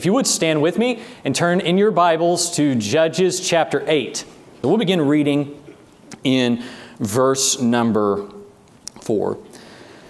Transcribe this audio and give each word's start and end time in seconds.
If 0.00 0.06
you 0.06 0.14
would 0.14 0.26
stand 0.26 0.62
with 0.62 0.78
me 0.78 1.02
and 1.26 1.34
turn 1.34 1.60
in 1.60 1.76
your 1.76 1.90
Bibles 1.90 2.56
to 2.56 2.74
Judges 2.74 3.38
chapter 3.38 3.84
8. 3.86 4.24
We'll 4.62 4.78
begin 4.78 5.02
reading 5.02 5.62
in 6.24 6.64
verse 6.98 7.60
number 7.60 8.26
4. 9.02 9.32
It 9.34 9.40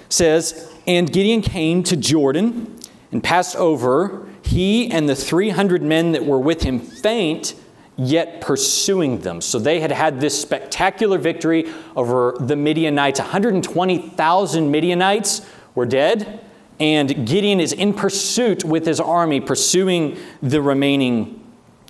says, 0.08 0.72
And 0.86 1.12
Gideon 1.12 1.42
came 1.42 1.82
to 1.82 1.96
Jordan 1.96 2.78
and 3.10 3.20
passed 3.20 3.56
over, 3.56 4.28
he 4.42 4.88
and 4.92 5.08
the 5.08 5.16
300 5.16 5.82
men 5.82 6.12
that 6.12 6.24
were 6.24 6.38
with 6.38 6.62
him 6.62 6.78
faint, 6.78 7.56
yet 7.96 8.40
pursuing 8.40 9.22
them. 9.22 9.40
So 9.40 9.58
they 9.58 9.80
had 9.80 9.90
had 9.90 10.20
this 10.20 10.40
spectacular 10.40 11.18
victory 11.18 11.68
over 11.96 12.36
the 12.38 12.54
Midianites. 12.54 13.18
120,000 13.18 14.70
Midianites 14.70 15.44
were 15.74 15.86
dead 15.86 16.44
and 16.80 17.26
Gideon 17.26 17.60
is 17.60 17.72
in 17.72 17.92
pursuit 17.92 18.64
with 18.64 18.86
his 18.86 18.98
army, 18.98 19.40
pursuing 19.40 20.16
the 20.42 20.62
remaining 20.62 21.36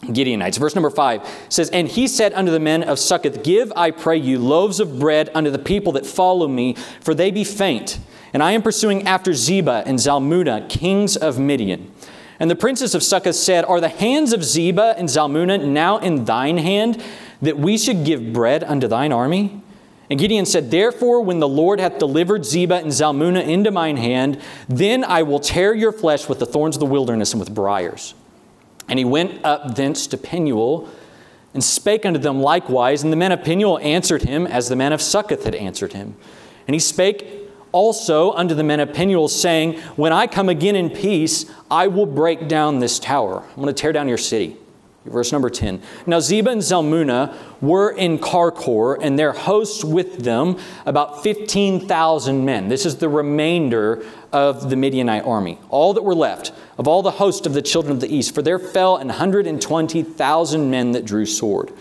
Gideonites. 0.03 0.59
Verse 0.59 0.75
number 0.75 0.91
five 0.91 1.27
says, 1.49 1.71
And 1.71 1.87
he 1.87 2.09
said 2.09 2.33
unto 2.33 2.51
the 2.51 2.61
men 2.61 2.83
of 2.83 2.99
Succoth, 2.99 3.43
Give, 3.45 3.73
I 3.77 3.93
pray 3.93 4.17
you, 4.17 4.39
loaves 4.39 4.81
of 4.81 4.99
bread 4.99 5.31
unto 5.35 5.51
the 5.51 5.59
people 5.59 5.93
that 5.93 6.07
follow 6.07 6.49
me, 6.49 6.75
for 7.01 7.15
they 7.15 7.31
be 7.31 7.45
faint. 7.45 7.99
And 8.33 8.43
I 8.43 8.53
am 8.53 8.63
pursuing 8.63 9.07
after 9.07 9.33
Zebah 9.33 9.85
and 9.87 9.99
Zalmunna, 9.99 10.69
kings 10.69 11.17
of 11.17 11.39
Midian. 11.39 11.93
And 12.39 12.51
the 12.51 12.57
princes 12.57 12.95
of 12.95 13.03
Succoth 13.03 13.37
said, 13.37 13.65
Are 13.67 13.81
the 13.81 13.89
hands 13.89 14.33
of 14.33 14.41
Zebah 14.41 14.95
and 14.97 15.09
Zalmunna 15.09 15.65
now 15.65 15.99
in 15.99 16.25
thine 16.25 16.59
hand, 16.59 17.03
that 17.43 17.59
we 17.59 17.77
should 17.77 18.05
give 18.05 18.33
bread 18.33 18.65
unto 18.65 18.89
thine 18.89 19.13
army? 19.13 19.61
And 20.11 20.19
Gideon 20.19 20.45
said, 20.45 20.73
Therefore, 20.73 21.23
when 21.23 21.39
the 21.39 21.49
Lord 21.49 21.79
hath 21.79 21.99
delivered 21.99 22.45
Zebah 22.45 22.83
and 22.83 22.91
Zalmunna 22.91 23.47
into 23.47 23.71
mine 23.71 23.97
hand, 23.97 24.41
then 24.69 25.05
I 25.05 25.23
will 25.23 25.39
tear 25.39 25.73
your 25.73 25.93
flesh 25.93 26.29
with 26.29 26.41
the 26.41 26.47
thorns 26.47 26.75
of 26.75 26.81
the 26.81 26.87
wilderness 26.87 27.33
and 27.33 27.39
with 27.39 27.55
briars. 27.55 28.15
And 28.89 28.99
he 28.99 29.05
went 29.05 29.45
up 29.45 29.77
thence 29.77 30.09
to 30.09 30.19
Penuel 30.19 30.89
and 31.55 31.63
spake 31.63 32.05
unto 32.05 32.19
them 32.19 32.41
likewise. 32.41 33.05
And 33.05 33.13
the 33.13 33.17
men 33.17 33.31
of 33.31 33.45
Penuel 33.45 33.79
answered 33.79 34.23
him 34.23 34.49
as 34.49 34.69
the 34.69 34.75
men 34.75 34.93
of 34.93 35.01
Succoth 35.01 35.45
had 35.45 35.55
answered 35.55 35.93
him. 35.93 36.17
And 36.67 36.75
he 36.75 36.81
spake 36.81 37.49
also 37.71 38.33
unto 38.33 38.55
the 38.55 38.65
men 38.65 38.81
of 38.81 38.93
Penuel, 38.93 39.29
saying, 39.29 39.79
When 39.95 40.13
I 40.13 40.27
come 40.27 40.49
again 40.49 40.75
in 40.75 40.91
peace, 40.91 41.49
I 41.71 41.87
will 41.87 42.07
break 42.07 42.49
down 42.49 42.81
this 42.81 42.99
tower. 42.99 43.45
I'm 43.49 43.63
going 43.63 43.69
to 43.69 43.73
tear 43.73 43.93
down 43.93 44.09
your 44.09 44.19
city. 44.19 44.57
Verse 45.07 45.33
number 45.33 45.49
10. 45.49 45.81
Now 46.07 46.19
Zebah 46.19 46.53
and 46.53 46.61
Zalmunna 46.61 47.35
were 47.63 47.91
in 47.91 48.19
Karkor, 48.19 48.99
and 49.01 49.19
their 49.19 49.33
hosts 49.33 49.83
with 49.83 50.25
them, 50.25 50.59
about 50.85 51.23
15,000 51.23 52.45
men. 52.45 52.69
This 52.69 52.85
is 52.85 52.97
the 52.97 53.09
remainder 53.09 54.05
of 54.31 54.69
the 54.69 54.77
Midianite 54.77 55.25
army, 55.25 55.59
all 55.71 55.95
that 55.95 56.03
were 56.03 56.15
left 56.15 56.53
of 56.77 56.87
all 56.87 57.03
the 57.03 57.13
host 57.13 57.47
of 57.47 57.55
the 57.55 57.63
children 57.63 57.93
of 57.93 58.01
the 58.01 58.15
east. 58.15 58.35
For 58.35 58.43
there 58.43 58.59
fell 58.59 58.97
an 58.97 59.09
120,000 59.09 60.71
men 60.71 60.93
that 60.93 61.07
drew 61.07 61.25
sword. 61.25 61.73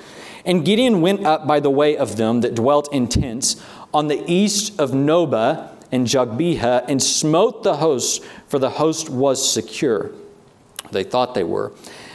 And 0.45 0.63
Gideon 0.63 1.01
went 1.01 1.25
up 1.25 1.45
by 1.45 1.59
the 1.59 1.69
way 1.69 1.97
of 1.97 2.15
them 2.15 2.39
that 2.41 2.55
dwelt 2.55 2.91
in 2.93 3.09
tents 3.09 3.61
on 3.93 4.07
the 4.07 4.23
east 4.31 4.79
of 4.79 4.91
Nobah 4.91 5.71
and 5.91 6.07
Jogbehah, 6.07 6.85
and 6.87 7.01
smote 7.01 7.63
the 7.63 7.77
host, 7.77 8.23
for 8.47 8.59
the 8.59 8.69
host 8.69 9.09
was 9.09 9.51
secure. 9.51 10.11
They 10.91 11.03
thought 11.03 11.33
they 11.33 11.43
were. 11.43 11.73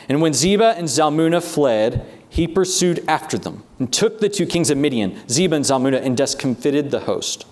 And 0.08 0.20
when 0.20 0.33
Zebah 0.33 0.77
and 0.77 0.88
Zalmunna 0.88 1.42
fled, 1.42 2.06
he 2.28 2.48
pursued 2.48 3.05
after 3.08 3.38
them 3.38 3.62
and 3.78 3.92
took 3.92 4.19
the 4.19 4.28
two 4.28 4.47
kings 4.47 4.70
of 4.70 4.78
Midian, 4.78 5.12
Zebah 5.28 5.56
and 5.56 5.64
Zalmunna, 5.64 6.02
and 6.02 6.16
discomfited 6.16 6.91
the 6.91 7.00
host. 7.00 7.47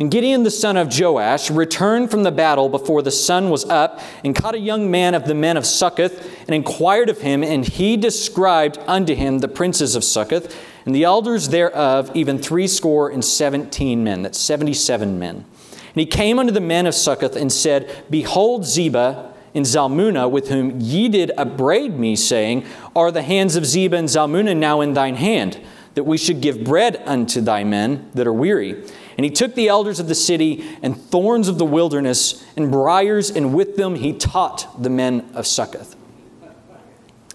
And 0.00 0.10
Gideon 0.10 0.42
the 0.42 0.50
son 0.50 0.76
of 0.76 0.88
Joash 0.98 1.52
returned 1.52 2.10
from 2.10 2.24
the 2.24 2.32
battle 2.32 2.68
before 2.68 3.00
the 3.00 3.12
sun 3.12 3.48
was 3.48 3.64
up 3.66 4.00
and 4.24 4.34
caught 4.34 4.56
a 4.56 4.58
young 4.58 4.90
man 4.90 5.14
of 5.14 5.26
the 5.26 5.36
men 5.36 5.56
of 5.56 5.64
Succoth 5.64 6.40
and 6.40 6.54
inquired 6.54 7.08
of 7.08 7.20
him, 7.20 7.44
and 7.44 7.64
he 7.64 7.96
described 7.96 8.78
unto 8.88 9.14
him 9.14 9.38
the 9.38 9.46
princes 9.46 9.94
of 9.94 10.02
Succoth 10.02 10.58
and 10.84 10.94
the 10.94 11.04
elders 11.04 11.50
thereof, 11.50 12.10
even 12.12 12.38
threescore 12.38 13.08
and 13.08 13.24
seventeen 13.24 14.02
men. 14.02 14.22
That's 14.22 14.38
seventy 14.38 14.74
seven 14.74 15.18
men. 15.18 15.36
And 15.70 16.00
he 16.00 16.06
came 16.06 16.40
unto 16.40 16.52
the 16.52 16.60
men 16.60 16.86
of 16.86 16.94
Succoth 16.94 17.36
and 17.36 17.52
said, 17.52 18.04
Behold, 18.10 18.62
Zebah 18.62 19.33
in 19.54 19.62
Zalmunna, 19.62 20.28
with 20.28 20.48
whom 20.48 20.80
ye 20.80 21.08
did 21.08 21.30
upbraid 21.38 21.96
me, 21.98 22.16
saying, 22.16 22.66
Are 22.94 23.10
the 23.10 23.22
hands 23.22 23.54
of 23.56 23.64
Zebah 23.64 23.96
and 23.96 24.08
Zalmunna 24.08 24.56
now 24.56 24.80
in 24.80 24.94
thine 24.94 25.14
hand, 25.14 25.60
that 25.94 26.02
we 26.02 26.18
should 26.18 26.40
give 26.40 26.64
bread 26.64 27.00
unto 27.06 27.40
thy 27.40 27.62
men 27.62 28.10
that 28.14 28.26
are 28.26 28.32
weary? 28.32 28.72
And 29.16 29.24
he 29.24 29.30
took 29.30 29.54
the 29.54 29.68
elders 29.68 30.00
of 30.00 30.08
the 30.08 30.14
city 30.14 30.64
and 30.82 31.00
thorns 31.00 31.46
of 31.46 31.58
the 31.58 31.64
wilderness 31.64 32.44
and 32.56 32.70
briars, 32.70 33.30
and 33.30 33.54
with 33.54 33.76
them 33.76 33.94
he 33.94 34.12
taught 34.12 34.82
the 34.82 34.90
men 34.90 35.30
of 35.34 35.46
Succoth. 35.46 35.94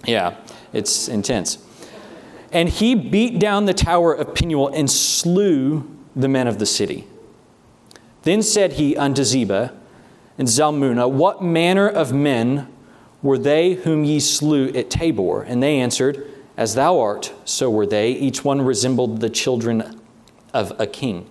Yeah, 0.06 0.36
it's 0.74 1.08
intense. 1.08 1.58
And 2.52 2.68
he 2.68 2.96
beat 2.96 3.40
down 3.40 3.66
the 3.66 3.74
tower 3.74 4.14
of 4.14 4.36
Penuel 4.36 4.68
and 4.70 4.92
slew 4.92 5.90
the 6.16 6.28
men 6.28 6.48
of 6.48 6.60
the 6.60 6.66
city. 6.66 7.08
Then 8.24 8.42
said 8.42 8.74
he 8.74 8.98
unto 8.98 9.22
Zebah, 9.22 9.79
and 10.40 10.48
Zalmunna, 10.48 11.12
What 11.12 11.44
manner 11.44 11.88
of 11.88 12.14
men 12.14 12.68
were 13.22 13.38
they 13.38 13.74
whom 13.74 14.06
ye 14.06 14.22
slew 14.22 14.70
at 14.70 14.90
Tabor? 14.90 15.44
And 15.44 15.62
they 15.62 15.80
answered, 15.80 16.26
As 16.56 16.76
thou 16.76 17.00
art, 17.00 17.34
so 17.44 17.70
were 17.70 17.86
they. 17.86 18.12
Each 18.14 18.44
one 18.44 18.62
resembled 18.62 19.20
the 19.20 19.30
children 19.30 20.00
of 20.54 20.74
a 20.80 20.88
king. 20.88 21.30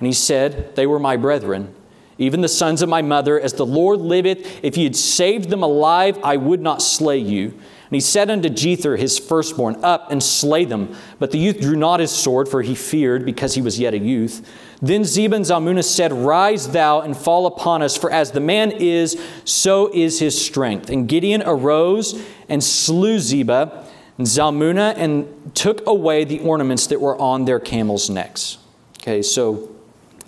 And 0.00 0.06
he 0.06 0.12
said, 0.14 0.74
They 0.74 0.86
were 0.86 0.98
my 0.98 1.18
brethren, 1.18 1.74
even 2.16 2.40
the 2.40 2.48
sons 2.48 2.80
of 2.80 2.88
my 2.88 3.02
mother. 3.02 3.38
As 3.38 3.52
the 3.52 3.66
Lord 3.66 4.00
liveth, 4.00 4.64
if 4.64 4.78
ye 4.78 4.84
had 4.84 4.96
saved 4.96 5.50
them 5.50 5.62
alive, 5.62 6.18
I 6.24 6.38
would 6.38 6.62
not 6.62 6.80
slay 6.80 7.18
you. 7.18 7.52
And 7.88 7.94
he 7.94 8.00
said 8.00 8.30
unto 8.30 8.48
Jether, 8.48 8.98
his 8.98 9.16
firstborn, 9.16 9.76
Up 9.84 10.10
and 10.10 10.20
slay 10.20 10.64
them. 10.64 10.96
But 11.20 11.30
the 11.30 11.38
youth 11.38 11.60
drew 11.60 11.76
not 11.76 12.00
his 12.00 12.10
sword, 12.10 12.48
for 12.48 12.62
he 12.62 12.74
feared, 12.74 13.24
because 13.24 13.54
he 13.54 13.62
was 13.62 13.78
yet 13.78 13.94
a 13.94 13.98
youth. 13.98 14.44
Then 14.82 15.02
Zebah 15.02 15.36
and 15.36 15.44
Zalmunna 15.44 15.84
said, 15.84 16.12
Rise 16.12 16.70
thou 16.70 17.00
and 17.00 17.16
fall 17.16 17.46
upon 17.46 17.82
us, 17.82 17.96
for 17.96 18.10
as 18.10 18.32
the 18.32 18.40
man 18.40 18.72
is, 18.72 19.20
so 19.44 19.88
is 19.94 20.18
his 20.18 20.40
strength. 20.40 20.90
And 20.90 21.08
Gideon 21.08 21.44
arose 21.46 22.20
and 22.48 22.62
slew 22.62 23.18
Zebah 23.18 23.84
and 24.18 24.26
Zalmunna 24.26 24.94
and 24.96 25.54
took 25.54 25.86
away 25.86 26.24
the 26.24 26.40
ornaments 26.40 26.88
that 26.88 27.00
were 27.00 27.16
on 27.18 27.44
their 27.44 27.60
camels' 27.60 28.10
necks. 28.10 28.58
Okay, 29.00 29.22
so 29.22 29.70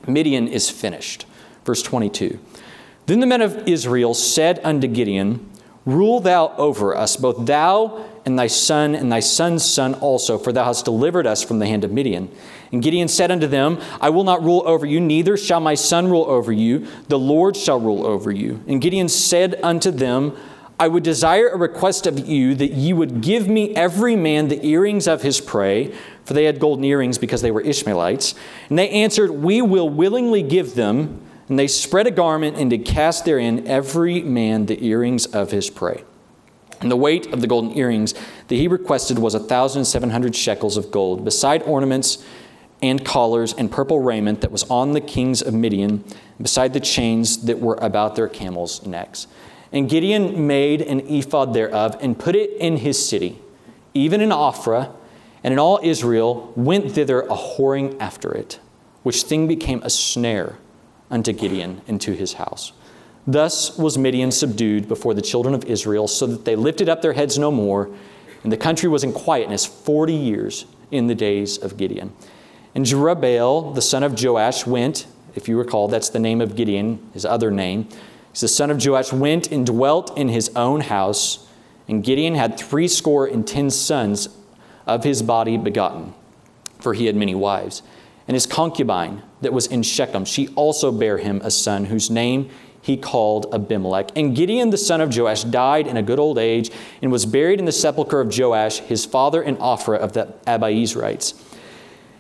Midian 0.07 0.47
is 0.47 0.71
finished. 0.71 1.27
Verse 1.65 1.83
22. 1.83 2.39
Then 3.07 3.21
the 3.21 3.27
men 3.27 3.43
of 3.43 3.67
Israel 3.67 4.15
said 4.15 4.61
unto 4.63 4.87
Gideon, 4.87 5.51
Rule 5.89 6.21
thou 6.21 6.55
over 6.59 6.95
us, 6.95 7.17
both 7.17 7.47
thou 7.47 8.05
and 8.27 8.39
thy 8.39 8.47
son 8.47 8.95
and 8.95 9.11
thy 9.11 9.21
son's 9.21 9.65
son 9.65 9.95
also, 9.95 10.37
for 10.37 10.53
thou 10.53 10.65
hast 10.65 10.85
delivered 10.85 11.27
us 11.27 11.43
from 11.43 11.61
the 11.61 11.67
hand 11.67 11.83
of 11.83 11.91
Midian. 11.91 12.31
And 12.71 12.83
Gideon 12.83 13.09
said 13.09 13.31
unto 13.31 13.47
them, 13.47 13.81
I 13.99 14.11
will 14.11 14.23
not 14.23 14.45
rule 14.45 14.63
over 14.67 14.85
you, 14.85 15.01
neither 15.01 15.39
shall 15.39 15.61
my 15.61 15.73
son 15.73 16.11
rule 16.11 16.27
over 16.27 16.53
you. 16.53 16.87
The 17.09 17.19
Lord 17.19 17.57
shall 17.57 17.81
rule 17.81 18.07
over 18.07 18.31
you. 18.31 18.63
And 18.69 18.83
Gideon 18.83 19.09
said 19.09 19.59
unto 19.63 19.91
them, 19.91 20.37
I 20.79 20.89
would 20.89 21.05
desire 21.05 21.49
a 21.49 21.57
request 21.57 22.07
of 22.07 22.29
you 22.29 22.55
that 22.57 22.73
ye 22.73 22.93
would 22.93 23.23
give 23.23 23.49
me 23.49 23.75
every 23.75 24.15
man 24.15 24.49
the 24.49 24.63
earrings 24.67 25.09
of 25.09 25.23
his 25.23 25.41
prey, 25.41 25.95
for 26.27 26.35
they 26.35 26.45
had 26.45 26.61
golden 26.61 26.85
earrings 26.85 27.17
because 27.17 27.41
they 27.41 27.51
were 27.51 27.63
Ishmaelites. 27.63 28.35
And 28.69 28.79
they 28.79 28.91
answered, 28.91 29.31
We 29.31 29.63
will 29.63 29.89
willingly 29.89 30.43
give 30.43 30.75
them. 30.75 31.23
And 31.49 31.59
they 31.59 31.67
spread 31.67 32.07
a 32.07 32.11
garment 32.11 32.57
and 32.57 32.71
did 32.71 32.85
cast 32.85 33.25
therein 33.25 33.67
every 33.67 34.23
man 34.23 34.67
the 34.67 34.85
earrings 34.85 35.27
of 35.27 35.51
his 35.51 35.71
prey. 35.71 36.05
And 36.81 36.91
the 36.91 36.97
weight 36.97 37.33
of 37.33 37.41
the 37.41 37.47
golden 37.47 37.77
earrings 37.77 38.15
that 38.49 38.55
he 38.55 38.69
requested 38.69 39.19
was 39.19 39.35
a 39.35 39.41
thousand 39.41 39.87
seven 39.87 40.11
hundred 40.11 40.37
shekels 40.37 40.77
of 40.77 40.91
gold, 40.91 41.25
beside 41.25 41.63
ornaments 41.63 42.25
and 42.81 43.05
collars 43.05 43.53
and 43.55 43.73
purple 43.73 43.99
raiment 43.99 44.41
that 44.43 44.53
was 44.53 44.63
on 44.71 44.93
the 44.93 45.01
kings 45.01 45.43
of 45.43 45.53
Midian, 45.53 46.05
beside 46.41 46.73
the 46.75 46.81
chains 46.81 47.45
that 47.47 47.59
were 47.59 47.75
about 47.81 48.15
their 48.15 48.29
camels' 48.29 48.87
necks. 48.87 49.27
And 49.73 49.89
Gideon 49.89 50.47
made 50.47 50.81
an 50.83 51.01
ephod 51.01 51.55
thereof 51.55 51.97
and 52.01 52.17
put 52.17 52.37
it 52.37 52.53
in 52.59 52.77
his 52.77 53.07
city, 53.07 53.41
even 53.95 54.21
in 54.21 54.29
Ophrah, 54.29 54.95
and 55.43 55.53
in 55.53 55.59
all 55.59 55.81
Israel 55.83 56.53
went 56.55 56.93
thither 56.93 57.23
a 57.23 57.35
whoring 57.35 57.97
after 57.99 58.33
it, 58.33 58.61
which 59.03 59.23
thing 59.23 59.49
became 59.49 59.83
a 59.83 59.91
snare 59.91 60.57
unto 61.11 61.33
Gideon 61.33 61.81
and 61.89 62.01
to 62.01 62.13
his 62.13 62.35
house. 62.35 62.73
Thus 63.27 63.77
was 63.77 63.99
Midian 63.99 64.31
subdued 64.31 64.89
before 64.89 65.15
the 65.15 65.23
children 65.23 65.55
of 65.55 65.65
Israel, 65.65 66.09
so 66.09 66.27
that 66.27 66.45
they 66.45 66.57
lifted 66.57 66.89
up 66.89 67.03
their 67.03 67.13
heads 67.13 67.39
no 67.39 67.51
more, 67.51 67.91
and 68.43 68.53
the 68.53 68.57
country 68.57 68.89
was 68.89 69.05
in 69.05 69.13
quietness 69.13 69.67
forty 69.67 70.15
years 70.15 70.65
in 70.91 71.07
the 71.07 71.15
days 71.15 71.59
of 71.59 71.77
Gideon. 71.77 72.13
And 72.75 72.87
Jerubbaal, 72.87 73.75
the 73.75 73.83
son 73.83 74.03
of 74.03 74.23
Joash, 74.23 74.67
went, 74.67 75.07
if 75.35 75.49
you 75.49 75.59
recall, 75.59 75.89
that's 75.89 76.09
the 76.09 76.19
name 76.19 76.41
of 76.41 76.57
Gideon, 76.57 77.11
his 77.13 77.25
other 77.25 77.51
name. 77.51 77.89
He's 78.33 78.41
the 78.41 78.49
son 78.49 78.71
of 78.71 78.85
Joash, 78.85 79.13
went 79.13 79.51
and 79.51 79.67
dwelt 79.67 80.17
in 80.17 80.29
his 80.29 80.51
own 80.57 80.83
house. 80.83 81.47
And 81.89 82.05
Gideon 82.05 82.35
had 82.35 82.59
threescore 82.59 83.27
and 83.27 83.47
ten 83.47 83.71
sons 83.71 84.29
of 84.87 85.05
his 85.05 85.23
body 85.23 85.57
begotten, 85.57 86.15
for 86.81 86.95
he 86.95 87.07
had 87.07 87.17
many 87.17 87.35
wives. 87.35 87.83
And 88.27 88.35
his 88.35 88.47
concubine 88.47 89.23
that 89.41 89.53
was 89.53 89.67
in 89.67 89.83
Shechem, 89.83 90.25
she 90.25 90.49
also 90.49 90.91
bare 90.91 91.19
him 91.19 91.41
a 91.45 91.51
son, 91.51 91.87
whose 91.87 92.11
name 92.11 92.51
he 92.81 92.97
called 92.97 93.53
Abimelech. 93.53 94.11
And 94.17 94.35
Gideon 94.35 94.71
the 94.71 94.79
son 94.79 95.01
of 95.01 95.15
Joash 95.15 95.45
died 95.45 95.87
in 95.87 95.97
a 95.97 96.03
good 96.03 96.19
old 96.19 96.39
age 96.39 96.71
and 97.03 97.13
was 97.13 97.27
buried 97.27 97.59
in 97.59 97.65
the 97.65 97.73
sepulchre 97.73 98.21
of 98.21 98.37
Joash, 98.37 98.79
his 98.79 99.05
father 99.05 99.43
in 99.43 99.57
Ophrah 99.57 99.99
of 99.99 100.13
the 100.13 100.35
Abiezrites. 100.47 101.41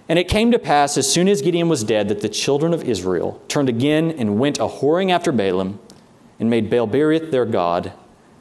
And 0.08 0.18
it 0.18 0.28
came 0.28 0.50
to 0.52 0.58
pass, 0.58 0.96
as 0.96 1.10
soon 1.10 1.28
as 1.28 1.42
Gideon 1.42 1.68
was 1.68 1.84
dead, 1.84 2.08
that 2.08 2.20
the 2.22 2.28
children 2.28 2.72
of 2.72 2.82
Israel 2.82 3.42
turned 3.48 3.68
again 3.68 4.10
and 4.10 4.38
went 4.38 4.58
a 4.58 4.68
whoring 4.68 5.10
after 5.10 5.32
Baalim 5.32 5.78
and 6.40 6.48
made 6.48 6.70
Baal-berith 6.70 7.30
their 7.30 7.44
god. 7.44 7.92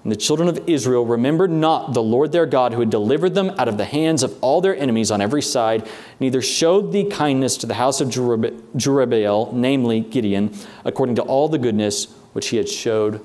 And 0.07 0.13
the 0.13 0.19
children 0.21 0.47
of 0.47 0.69
Israel 0.69 1.05
remembered 1.05 1.51
not 1.51 1.93
the 1.93 2.01
Lord 2.01 2.31
their 2.31 2.45
God 2.45 2.71
who 2.71 2.79
had 2.79 2.89
delivered 2.89 3.35
them 3.35 3.49
out 3.57 3.67
of 3.67 3.77
the 3.77 3.83
hands 3.83 4.23
of 4.23 4.41
all 4.41 4.61
their 4.61 4.73
enemies 4.73 5.11
on 5.11 5.19
every 5.19 5.41
side, 5.41 5.85
neither 6.21 6.41
showed 6.41 6.93
the 6.93 7.03
kindness 7.09 7.57
to 7.57 7.67
the 7.67 7.73
house 7.73 7.99
of 7.99 8.07
Jerubbaal, 8.07 9.51
namely 9.51 9.99
Gideon, 9.99 10.55
according 10.85 11.15
to 11.15 11.23
all 11.23 11.49
the 11.49 11.57
goodness 11.57 12.05
which 12.31 12.47
he 12.47 12.55
had 12.55 12.69
showed 12.69 13.19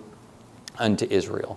unto 0.76 1.06
Israel. 1.08 1.56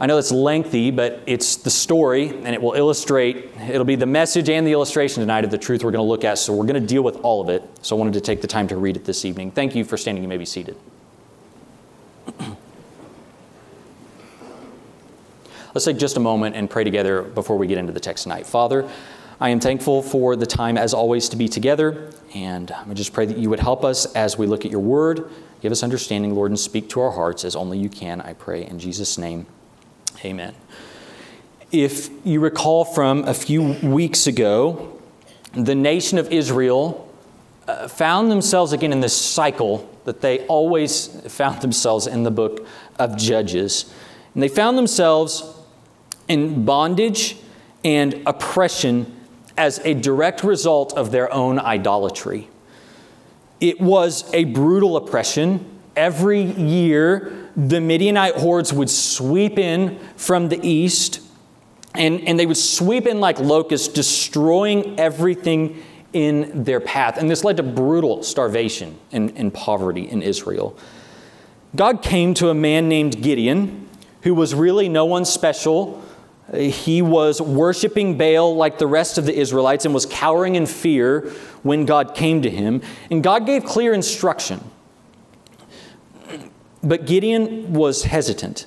I 0.00 0.06
know 0.06 0.18
it's 0.18 0.32
lengthy, 0.32 0.90
but 0.90 1.22
it's 1.26 1.54
the 1.54 1.70
story, 1.70 2.30
and 2.30 2.48
it 2.48 2.60
will 2.60 2.74
illustrate, 2.74 3.52
it'll 3.70 3.84
be 3.84 3.94
the 3.94 4.04
message 4.04 4.50
and 4.50 4.66
the 4.66 4.72
illustration 4.72 5.20
tonight 5.20 5.44
of 5.44 5.52
the 5.52 5.58
truth 5.58 5.84
we're 5.84 5.92
going 5.92 6.04
to 6.04 6.10
look 6.10 6.24
at. 6.24 6.38
So 6.38 6.52
we're 6.52 6.66
going 6.66 6.82
to 6.82 6.88
deal 6.88 7.02
with 7.02 7.18
all 7.18 7.40
of 7.40 7.50
it. 7.50 7.62
So 7.82 7.94
I 7.94 8.00
wanted 8.00 8.14
to 8.14 8.20
take 8.20 8.40
the 8.40 8.48
time 8.48 8.66
to 8.66 8.76
read 8.76 8.96
it 8.96 9.04
this 9.04 9.24
evening. 9.24 9.52
Thank 9.52 9.76
you 9.76 9.84
for 9.84 9.96
standing. 9.96 10.24
You 10.24 10.28
may 10.28 10.38
be 10.38 10.44
seated. 10.44 10.76
Let's 15.78 15.84
take 15.84 15.98
just 15.98 16.16
a 16.16 16.20
moment 16.20 16.56
and 16.56 16.68
pray 16.68 16.82
together 16.82 17.22
before 17.22 17.56
we 17.56 17.68
get 17.68 17.78
into 17.78 17.92
the 17.92 18.00
text 18.00 18.24
tonight. 18.24 18.48
Father, 18.48 18.90
I 19.38 19.50
am 19.50 19.60
thankful 19.60 20.02
for 20.02 20.34
the 20.34 20.44
time, 20.44 20.76
as 20.76 20.92
always, 20.92 21.28
to 21.28 21.36
be 21.36 21.46
together, 21.46 22.10
and 22.34 22.72
I 22.72 22.94
just 22.94 23.12
pray 23.12 23.26
that 23.26 23.38
you 23.38 23.48
would 23.48 23.60
help 23.60 23.84
us 23.84 24.12
as 24.16 24.36
we 24.36 24.48
look 24.48 24.64
at 24.64 24.72
your 24.72 24.80
word 24.80 25.30
Give 25.60 25.70
us 25.70 25.84
understanding, 25.84 26.34
Lord, 26.34 26.50
and 26.50 26.58
speak 26.58 26.88
to 26.88 27.00
our 27.00 27.12
hearts 27.12 27.44
as 27.44 27.54
only 27.54 27.78
you 27.78 27.88
can, 27.88 28.20
I 28.20 28.32
pray. 28.32 28.66
In 28.66 28.80
Jesus' 28.80 29.18
name, 29.18 29.46
amen. 30.24 30.56
If 31.70 32.10
you 32.26 32.40
recall 32.40 32.84
from 32.84 33.22
a 33.22 33.32
few 33.32 33.74
weeks 33.80 34.26
ago, 34.26 35.00
the 35.52 35.76
nation 35.76 36.18
of 36.18 36.32
Israel 36.32 37.08
uh, 37.68 37.86
found 37.86 38.32
themselves 38.32 38.72
again 38.72 38.90
in 38.90 38.98
this 38.98 39.16
cycle 39.16 39.88
that 40.06 40.22
they 40.22 40.44
always 40.46 41.06
found 41.32 41.62
themselves 41.62 42.08
in 42.08 42.24
the 42.24 42.32
book 42.32 42.66
of 42.98 43.16
Judges. 43.16 43.94
And 44.34 44.42
they 44.42 44.48
found 44.48 44.76
themselves 44.76 45.54
in 46.28 46.64
bondage 46.64 47.36
and 47.84 48.22
oppression 48.26 49.14
as 49.56 49.80
a 49.84 49.94
direct 49.94 50.44
result 50.44 50.92
of 50.92 51.10
their 51.10 51.32
own 51.32 51.58
idolatry. 51.58 52.48
It 53.60 53.80
was 53.80 54.32
a 54.32 54.44
brutal 54.44 54.96
oppression. 54.96 55.64
Every 55.96 56.42
year, 56.42 57.50
the 57.56 57.80
Midianite 57.80 58.36
hordes 58.36 58.72
would 58.72 58.88
sweep 58.88 59.58
in 59.58 59.98
from 60.16 60.48
the 60.48 60.64
east, 60.64 61.20
and, 61.94 62.20
and 62.20 62.38
they 62.38 62.46
would 62.46 62.56
sweep 62.56 63.06
in 63.06 63.18
like 63.18 63.40
locusts, 63.40 63.88
destroying 63.88 64.98
everything 65.00 65.82
in 66.12 66.62
their 66.64 66.80
path. 66.80 67.18
And 67.18 67.28
this 67.28 67.42
led 67.42 67.56
to 67.56 67.64
brutal 67.64 68.22
starvation 68.22 68.96
and, 69.10 69.32
and 69.36 69.52
poverty 69.52 70.08
in 70.08 70.22
Israel. 70.22 70.78
God 71.74 72.00
came 72.02 72.32
to 72.34 72.48
a 72.48 72.54
man 72.54 72.88
named 72.88 73.20
Gideon, 73.20 73.88
who 74.22 74.34
was 74.34 74.54
really 74.54 74.88
no 74.88 75.04
one 75.04 75.24
special 75.24 76.02
he 76.54 77.02
was 77.02 77.40
worshiping 77.40 78.16
Baal 78.16 78.56
like 78.56 78.78
the 78.78 78.86
rest 78.86 79.18
of 79.18 79.26
the 79.26 79.38
Israelites 79.38 79.84
and 79.84 79.92
was 79.92 80.06
cowering 80.06 80.54
in 80.54 80.66
fear 80.66 81.30
when 81.62 81.84
God 81.84 82.14
came 82.14 82.42
to 82.42 82.50
him. 82.50 82.80
And 83.10 83.22
God 83.22 83.44
gave 83.44 83.64
clear 83.64 83.92
instruction. 83.92 84.60
But 86.82 87.06
Gideon 87.06 87.74
was 87.74 88.04
hesitant. 88.04 88.66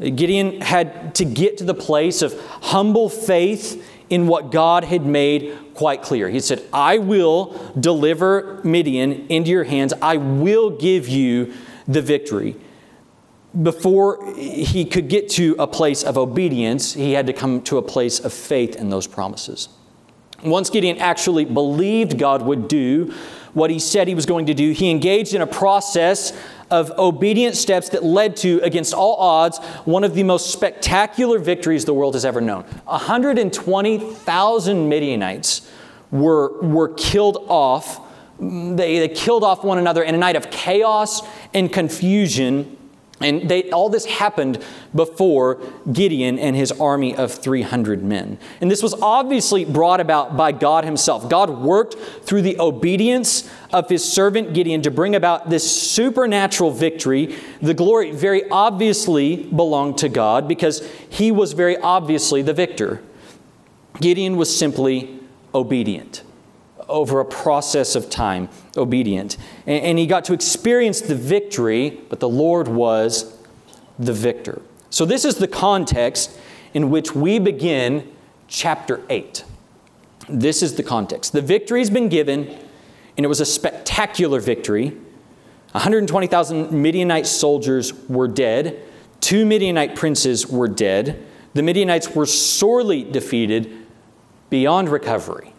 Gideon 0.00 0.60
had 0.60 1.14
to 1.16 1.24
get 1.24 1.58
to 1.58 1.64
the 1.64 1.74
place 1.74 2.22
of 2.22 2.38
humble 2.62 3.08
faith 3.08 3.84
in 4.08 4.26
what 4.26 4.50
God 4.50 4.84
had 4.84 5.04
made 5.04 5.58
quite 5.74 6.02
clear. 6.02 6.30
He 6.30 6.40
said, 6.40 6.64
I 6.72 6.98
will 6.98 7.72
deliver 7.78 8.60
Midian 8.64 9.26
into 9.26 9.50
your 9.50 9.64
hands, 9.64 9.92
I 10.00 10.16
will 10.16 10.70
give 10.70 11.08
you 11.08 11.52
the 11.86 12.00
victory 12.00 12.56
before 13.62 14.34
he 14.34 14.84
could 14.84 15.08
get 15.08 15.30
to 15.30 15.56
a 15.58 15.66
place 15.66 16.02
of 16.02 16.18
obedience, 16.18 16.92
he 16.92 17.12
had 17.12 17.26
to 17.26 17.32
come 17.32 17.62
to 17.62 17.78
a 17.78 17.82
place 17.82 18.20
of 18.20 18.32
faith 18.32 18.76
in 18.76 18.90
those 18.90 19.06
promises. 19.06 19.68
Once 20.44 20.70
Gideon 20.70 20.98
actually 20.98 21.44
believed 21.44 22.18
God 22.18 22.42
would 22.42 22.68
do 22.68 23.12
what 23.54 23.70
he 23.70 23.78
said 23.78 24.06
he 24.06 24.14
was 24.14 24.26
going 24.26 24.46
to 24.46 24.54
do, 24.54 24.72
he 24.72 24.90
engaged 24.90 25.34
in 25.34 25.42
a 25.42 25.46
process 25.46 26.38
of 26.70 26.90
obedient 26.92 27.56
steps 27.56 27.88
that 27.88 28.04
led 28.04 28.36
to, 28.36 28.60
against 28.62 28.94
all 28.94 29.16
odds, 29.16 29.58
one 29.84 30.04
of 30.04 30.14
the 30.14 30.22
most 30.22 30.52
spectacular 30.52 31.38
victories 31.38 31.86
the 31.86 31.94
world 31.94 32.14
has 32.14 32.24
ever 32.24 32.40
known. 32.40 32.62
120,000 32.84 34.88
Midianites 34.88 35.68
were, 36.10 36.60
were 36.60 36.90
killed 36.90 37.44
off. 37.48 38.00
They, 38.38 39.00
they 39.00 39.08
killed 39.08 39.42
off 39.42 39.64
one 39.64 39.78
another 39.78 40.04
in 40.04 40.14
a 40.14 40.18
night 40.18 40.36
of 40.36 40.50
chaos 40.50 41.22
and 41.54 41.72
confusion 41.72 42.77
and 43.20 43.48
they, 43.48 43.68
all 43.70 43.88
this 43.88 44.04
happened 44.04 44.62
before 44.94 45.60
Gideon 45.92 46.38
and 46.38 46.54
his 46.54 46.70
army 46.72 47.16
of 47.16 47.32
300 47.32 48.02
men. 48.02 48.38
And 48.60 48.70
this 48.70 48.82
was 48.82 48.94
obviously 48.94 49.64
brought 49.64 50.00
about 50.00 50.36
by 50.36 50.52
God 50.52 50.84
Himself. 50.84 51.28
God 51.28 51.50
worked 51.50 51.94
through 51.94 52.42
the 52.42 52.60
obedience 52.60 53.50
of 53.72 53.88
His 53.88 54.04
servant 54.04 54.54
Gideon 54.54 54.82
to 54.82 54.90
bring 54.90 55.14
about 55.14 55.50
this 55.50 55.68
supernatural 55.68 56.70
victory. 56.70 57.36
The 57.60 57.74
glory 57.74 58.12
very 58.12 58.48
obviously 58.50 59.44
belonged 59.44 59.98
to 59.98 60.08
God 60.08 60.46
because 60.46 60.88
He 61.08 61.32
was 61.32 61.54
very 61.54 61.76
obviously 61.76 62.42
the 62.42 62.54
victor. 62.54 63.02
Gideon 64.00 64.36
was 64.36 64.56
simply 64.56 65.18
obedient 65.54 66.22
over 66.88 67.20
a 67.20 67.24
process 67.24 67.94
of 67.94 68.08
time, 68.08 68.48
obedient. 68.78 69.36
And, 69.66 69.84
and 69.84 69.98
he 69.98 70.06
got 70.06 70.24
to 70.26 70.32
experience 70.32 71.00
the 71.00 71.14
victory, 71.14 72.00
but 72.08 72.20
the 72.20 72.28
Lord 72.28 72.68
was 72.68 73.36
the 73.98 74.12
victor. 74.12 74.62
So, 74.90 75.04
this 75.04 75.24
is 75.24 75.36
the 75.36 75.48
context 75.48 76.38
in 76.72 76.90
which 76.90 77.14
we 77.14 77.38
begin 77.38 78.10
chapter 78.46 79.02
8. 79.10 79.44
This 80.28 80.62
is 80.62 80.76
the 80.76 80.82
context. 80.82 81.32
The 81.32 81.42
victory 81.42 81.80
has 81.80 81.90
been 81.90 82.08
given, 82.08 82.46
and 83.16 83.24
it 83.24 83.28
was 83.28 83.40
a 83.40 83.46
spectacular 83.46 84.40
victory. 84.40 84.96
120,000 85.72 86.72
Midianite 86.72 87.26
soldiers 87.26 87.92
were 88.08 88.28
dead, 88.28 88.80
two 89.20 89.44
Midianite 89.44 89.96
princes 89.96 90.46
were 90.46 90.68
dead. 90.68 91.24
The 91.54 91.62
Midianites 91.62 92.14
were 92.14 92.26
sorely 92.26 93.04
defeated 93.04 93.86
beyond 94.50 94.88
recovery. 94.88 95.54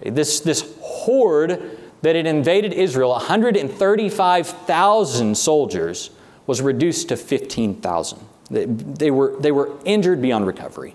This, 0.00 0.40
this 0.40 0.74
horde 0.80 1.78
that 2.02 2.16
had 2.16 2.26
invaded 2.26 2.72
Israel, 2.72 3.10
135,000 3.10 5.36
soldiers, 5.36 6.10
was 6.46 6.62
reduced 6.62 7.08
to 7.08 7.16
15,000. 7.16 8.18
They, 8.50 8.66
they, 8.66 9.10
were, 9.10 9.34
they 9.40 9.52
were 9.52 9.72
injured 9.84 10.22
beyond 10.22 10.46
recovery. 10.46 10.94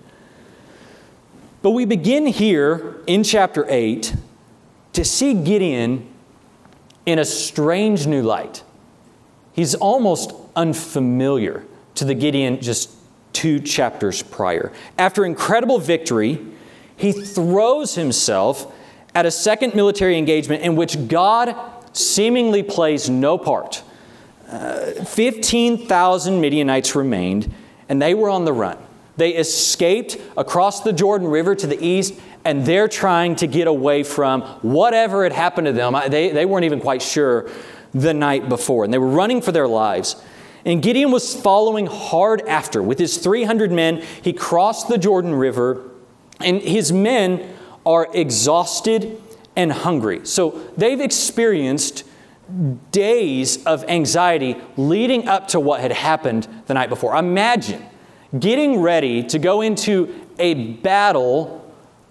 But 1.60 1.70
we 1.70 1.84
begin 1.84 2.26
here 2.26 2.96
in 3.06 3.22
chapter 3.22 3.66
8 3.68 4.14
to 4.94 5.04
see 5.04 5.34
Gideon 5.34 6.08
in 7.06 7.18
a 7.18 7.24
strange 7.24 8.06
new 8.06 8.22
light. 8.22 8.62
He's 9.52 9.74
almost 9.74 10.32
unfamiliar 10.56 11.64
to 11.96 12.04
the 12.04 12.14
Gideon 12.14 12.60
just 12.60 12.90
two 13.32 13.60
chapters 13.60 14.22
prior. 14.22 14.72
After 14.98 15.24
incredible 15.24 15.78
victory, 15.78 16.38
he 16.96 17.12
throws 17.12 17.94
himself 17.94 18.72
at 19.14 19.26
a 19.26 19.30
second 19.30 19.74
military 19.74 20.16
engagement 20.16 20.62
in 20.62 20.76
which 20.76 21.08
God 21.08 21.54
seemingly 21.92 22.62
plays 22.62 23.10
no 23.10 23.36
part. 23.36 23.82
Uh, 24.48 24.92
15,000 25.04 26.40
Midianites 26.40 26.94
remained, 26.94 27.52
and 27.88 28.00
they 28.00 28.14
were 28.14 28.30
on 28.30 28.44
the 28.44 28.52
run. 28.52 28.78
They 29.16 29.34
escaped 29.34 30.16
across 30.36 30.80
the 30.80 30.92
Jordan 30.92 31.28
River 31.28 31.54
to 31.54 31.66
the 31.66 31.82
east, 31.82 32.14
and 32.44 32.64
they're 32.64 32.88
trying 32.88 33.36
to 33.36 33.46
get 33.46 33.66
away 33.66 34.02
from 34.02 34.42
whatever 34.62 35.22
had 35.22 35.32
happened 35.32 35.66
to 35.66 35.72
them. 35.72 35.94
They, 36.08 36.30
they 36.30 36.46
weren't 36.46 36.64
even 36.64 36.80
quite 36.80 37.02
sure 37.02 37.50
the 37.92 38.14
night 38.14 38.48
before, 38.48 38.84
and 38.84 38.92
they 38.92 38.98
were 38.98 39.08
running 39.08 39.42
for 39.42 39.52
their 39.52 39.68
lives. 39.68 40.16
And 40.64 40.82
Gideon 40.82 41.10
was 41.10 41.38
following 41.38 41.86
hard 41.86 42.42
after. 42.42 42.82
With 42.82 42.98
his 42.98 43.18
300 43.18 43.72
men, 43.72 44.02
he 44.22 44.32
crossed 44.32 44.88
the 44.88 44.96
Jordan 44.98 45.34
River, 45.34 45.90
and 46.40 46.62
his 46.62 46.92
men 46.92 47.54
are 47.84 48.08
exhausted 48.12 49.20
and 49.56 49.72
hungry. 49.72 50.24
So 50.24 50.50
they've 50.76 51.00
experienced 51.00 52.04
days 52.90 53.64
of 53.64 53.84
anxiety 53.84 54.56
leading 54.76 55.28
up 55.28 55.48
to 55.48 55.60
what 55.60 55.80
had 55.80 55.92
happened 55.92 56.48
the 56.66 56.74
night 56.74 56.88
before. 56.88 57.16
Imagine 57.16 57.84
getting 58.38 58.80
ready 58.80 59.22
to 59.24 59.38
go 59.38 59.60
into 59.60 60.26
a 60.38 60.54
battle 60.54 61.62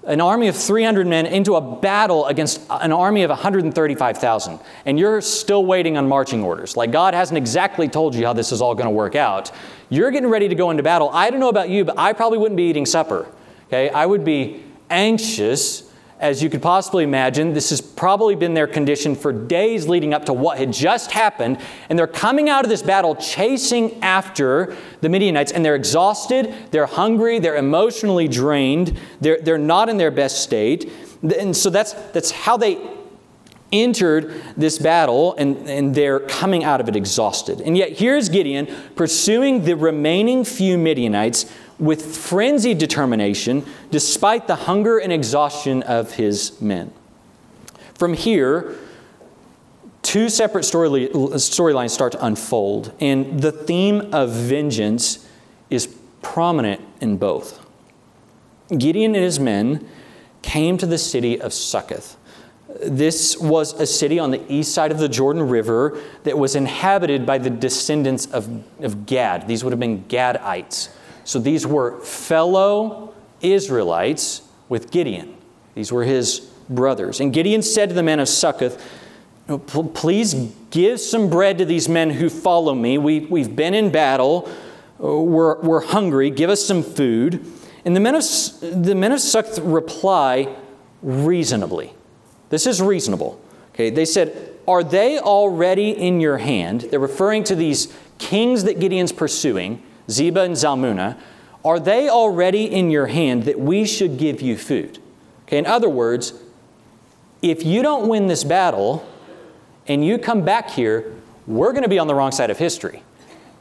an 0.03 0.19
army 0.19 0.47
of 0.47 0.55
300 0.55 1.05
men 1.05 1.27
into 1.27 1.55
a 1.55 1.61
battle 1.61 2.25
against 2.25 2.61
an 2.69 2.91
army 2.91 3.23
of 3.23 3.29
135,000, 3.29 4.59
and 4.85 4.97
you're 4.97 5.21
still 5.21 5.63
waiting 5.65 5.95
on 5.95 6.07
marching 6.07 6.43
orders. 6.43 6.75
Like 6.75 6.91
God 6.91 7.13
hasn't 7.13 7.37
exactly 7.37 7.87
told 7.87 8.15
you 8.15 8.25
how 8.25 8.33
this 8.33 8.51
is 8.51 8.61
all 8.61 8.73
going 8.73 8.87
to 8.87 8.91
work 8.91 9.15
out. 9.15 9.51
You're 9.89 10.09
getting 10.09 10.29
ready 10.29 10.47
to 10.47 10.55
go 10.55 10.71
into 10.71 10.81
battle. 10.81 11.09
I 11.13 11.29
don't 11.29 11.39
know 11.39 11.49
about 11.49 11.69
you, 11.69 11.85
but 11.85 11.99
I 11.99 12.13
probably 12.13 12.39
wouldn't 12.39 12.57
be 12.57 12.63
eating 12.63 12.85
supper. 12.85 13.27
Okay, 13.67 13.89
I 13.89 14.05
would 14.05 14.25
be 14.25 14.63
anxious 14.91 15.91
as 16.21 16.43
you 16.43 16.51
could 16.51 16.61
possibly 16.61 17.03
imagine. 17.03 17.53
This 17.53 17.71
has 17.71 17.81
probably 17.81 18.35
been 18.35 18.53
their 18.53 18.67
condition 18.67 19.15
for 19.15 19.33
days 19.33 19.87
leading 19.87 20.13
up 20.13 20.25
to 20.25 20.33
what 20.33 20.59
had 20.59 20.71
just 20.71 21.11
happened. 21.11 21.57
And 21.89 21.97
they're 21.97 22.05
coming 22.05 22.47
out 22.47 22.63
of 22.63 22.69
this 22.69 22.83
battle 22.83 23.15
chasing 23.15 24.01
after 24.03 24.77
the 25.01 25.09
Midianites, 25.09 25.51
and 25.51 25.65
they're 25.65 25.75
exhausted, 25.75 26.53
they're 26.69 26.85
hungry, 26.85 27.39
they're 27.39 27.55
emotionally 27.55 28.27
drained, 28.27 28.97
they're, 29.19 29.41
they're 29.41 29.57
not 29.57 29.89
in 29.89 29.97
their 29.97 30.11
best 30.11 30.43
state. 30.43 30.91
And 31.23 31.57
so 31.57 31.71
that's, 31.71 31.93
that's 31.93 32.29
how 32.29 32.55
they 32.55 32.79
entered 33.71 34.43
this 34.57 34.77
battle 34.77 35.33
and, 35.37 35.69
and 35.69 35.95
they're 35.95 36.19
coming 36.19 36.63
out 36.63 36.81
of 36.81 36.89
it 36.89 36.95
exhausted. 36.95 37.61
And 37.61 37.77
yet, 37.77 37.93
here's 37.93 38.29
Gideon 38.29 38.67
pursuing 38.95 39.63
the 39.63 39.75
remaining 39.75 40.43
few 40.43 40.77
Midianites 40.77 41.51
with 41.81 42.15
frenzied 42.15 42.77
determination 42.77 43.65
despite 43.89 44.47
the 44.47 44.55
hunger 44.55 44.99
and 44.99 45.11
exhaustion 45.11 45.81
of 45.83 46.13
his 46.13 46.61
men. 46.61 46.93
From 47.95 48.13
here, 48.13 48.75
two 50.03 50.29
separate 50.29 50.63
story, 50.63 50.89
storylines 51.09 51.89
start 51.89 52.13
to 52.13 52.25
unfold, 52.25 52.93
and 53.01 53.41
the 53.41 53.51
theme 53.51 54.13
of 54.13 54.31
vengeance 54.31 55.27
is 55.69 55.87
prominent 56.21 56.81
in 57.01 57.17
both. 57.17 57.59
Gideon 58.77 59.15
and 59.15 59.23
his 59.23 59.39
men 59.39 59.87
came 60.43 60.77
to 60.77 60.85
the 60.85 60.97
city 60.97 61.41
of 61.41 61.51
Succoth. 61.51 62.15
This 62.83 63.37
was 63.37 63.73
a 63.73 63.85
city 63.85 64.17
on 64.17 64.31
the 64.31 64.41
east 64.51 64.73
side 64.73 64.91
of 64.91 64.99
the 64.99 65.09
Jordan 65.09 65.49
River 65.49 65.99
that 66.23 66.37
was 66.37 66.55
inhabited 66.55 67.25
by 67.25 67.37
the 67.37 67.49
descendants 67.49 68.27
of, 68.27 68.63
of 68.79 69.05
Gad. 69.05 69.47
These 69.47 69.63
would 69.63 69.73
have 69.73 69.79
been 69.79 70.05
Gadites. 70.05 70.89
So 71.31 71.39
these 71.39 71.65
were 71.65 71.97
fellow 72.01 73.15
Israelites 73.39 74.41
with 74.67 74.91
Gideon. 74.91 75.37
These 75.75 75.89
were 75.89 76.03
his 76.03 76.41
brothers. 76.67 77.21
And 77.21 77.31
Gideon 77.31 77.61
said 77.61 77.87
to 77.87 77.95
the 77.95 78.03
men 78.03 78.19
of 78.19 78.27
Succoth, 78.27 78.85
Please 79.93 80.33
give 80.71 80.99
some 80.99 81.29
bread 81.29 81.57
to 81.59 81.63
these 81.63 81.87
men 81.87 82.09
who 82.09 82.29
follow 82.29 82.75
me. 82.75 82.97
We, 82.97 83.21
we've 83.21 83.55
been 83.55 83.73
in 83.73 83.93
battle. 83.93 84.51
Uh, 85.01 85.21
we're, 85.21 85.61
we're 85.61 85.79
hungry. 85.79 86.31
Give 86.31 86.49
us 86.49 86.65
some 86.65 86.83
food. 86.83 87.45
And 87.85 87.95
the 87.95 88.01
men 88.01 88.15
of, 88.15 88.23
the 88.59 88.93
men 88.93 89.13
of 89.13 89.21
Succoth 89.21 89.59
reply 89.59 90.53
reasonably. 91.01 91.93
This 92.49 92.67
is 92.67 92.81
reasonable. 92.81 93.41
Okay, 93.69 93.89
they 93.89 94.03
said, 94.03 94.59
Are 94.67 94.83
they 94.83 95.17
already 95.17 95.91
in 95.91 96.19
your 96.19 96.39
hand? 96.39 96.81
They're 96.81 96.99
referring 96.99 97.45
to 97.45 97.55
these 97.55 97.97
kings 98.17 98.65
that 98.65 98.81
Gideon's 98.81 99.13
pursuing. 99.13 99.81
Zebah 100.07 100.45
and 100.45 100.55
Zalmunna, 100.55 101.17
are 101.63 101.79
they 101.79 102.09
already 102.09 102.65
in 102.65 102.89
your 102.89 103.07
hand 103.07 103.43
that 103.43 103.59
we 103.59 103.85
should 103.85 104.17
give 104.17 104.41
you 104.41 104.57
food? 104.57 104.99
Okay, 105.47 105.57
in 105.57 105.65
other 105.65 105.89
words, 105.89 106.33
if 107.41 107.65
you 107.65 107.81
don't 107.81 108.07
win 108.07 108.27
this 108.27 108.43
battle 108.43 109.07
and 109.87 110.05
you 110.05 110.17
come 110.17 110.43
back 110.43 110.69
here, 110.71 111.15
we're 111.47 111.71
going 111.71 111.83
to 111.83 111.89
be 111.89 111.99
on 111.99 112.07
the 112.07 112.15
wrong 112.15 112.31
side 112.31 112.49
of 112.49 112.57
history. 112.57 113.03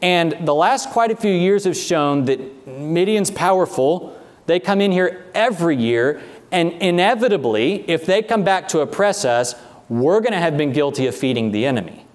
And 0.03 0.37
the 0.47 0.55
last 0.55 0.91
quite 0.91 1.11
a 1.11 1.17
few 1.17 1.33
years 1.33 1.65
have 1.65 1.77
shown 1.77 2.25
that 2.27 2.67
Midian's 2.67 3.31
powerful. 3.31 4.19
They 4.47 4.61
come 4.61 4.81
in 4.81 4.93
here 4.93 5.27
every 5.35 5.77
year, 5.77 6.23
and 6.51 6.73
inevitably, 6.73 7.85
if 7.89 8.07
they 8.07 8.23
come 8.23 8.45
back 8.45 8.69
to 8.69 8.81
oppress 8.81 9.25
us, 9.25 9.55
we're 9.89 10.21
going 10.21 10.33
to 10.33 10.39
have 10.39 10.57
been 10.57 10.73
guilty 10.73 11.07
of 11.07 11.15
feeding 11.15 11.53
the 11.53 11.67
enemy. 11.67 12.07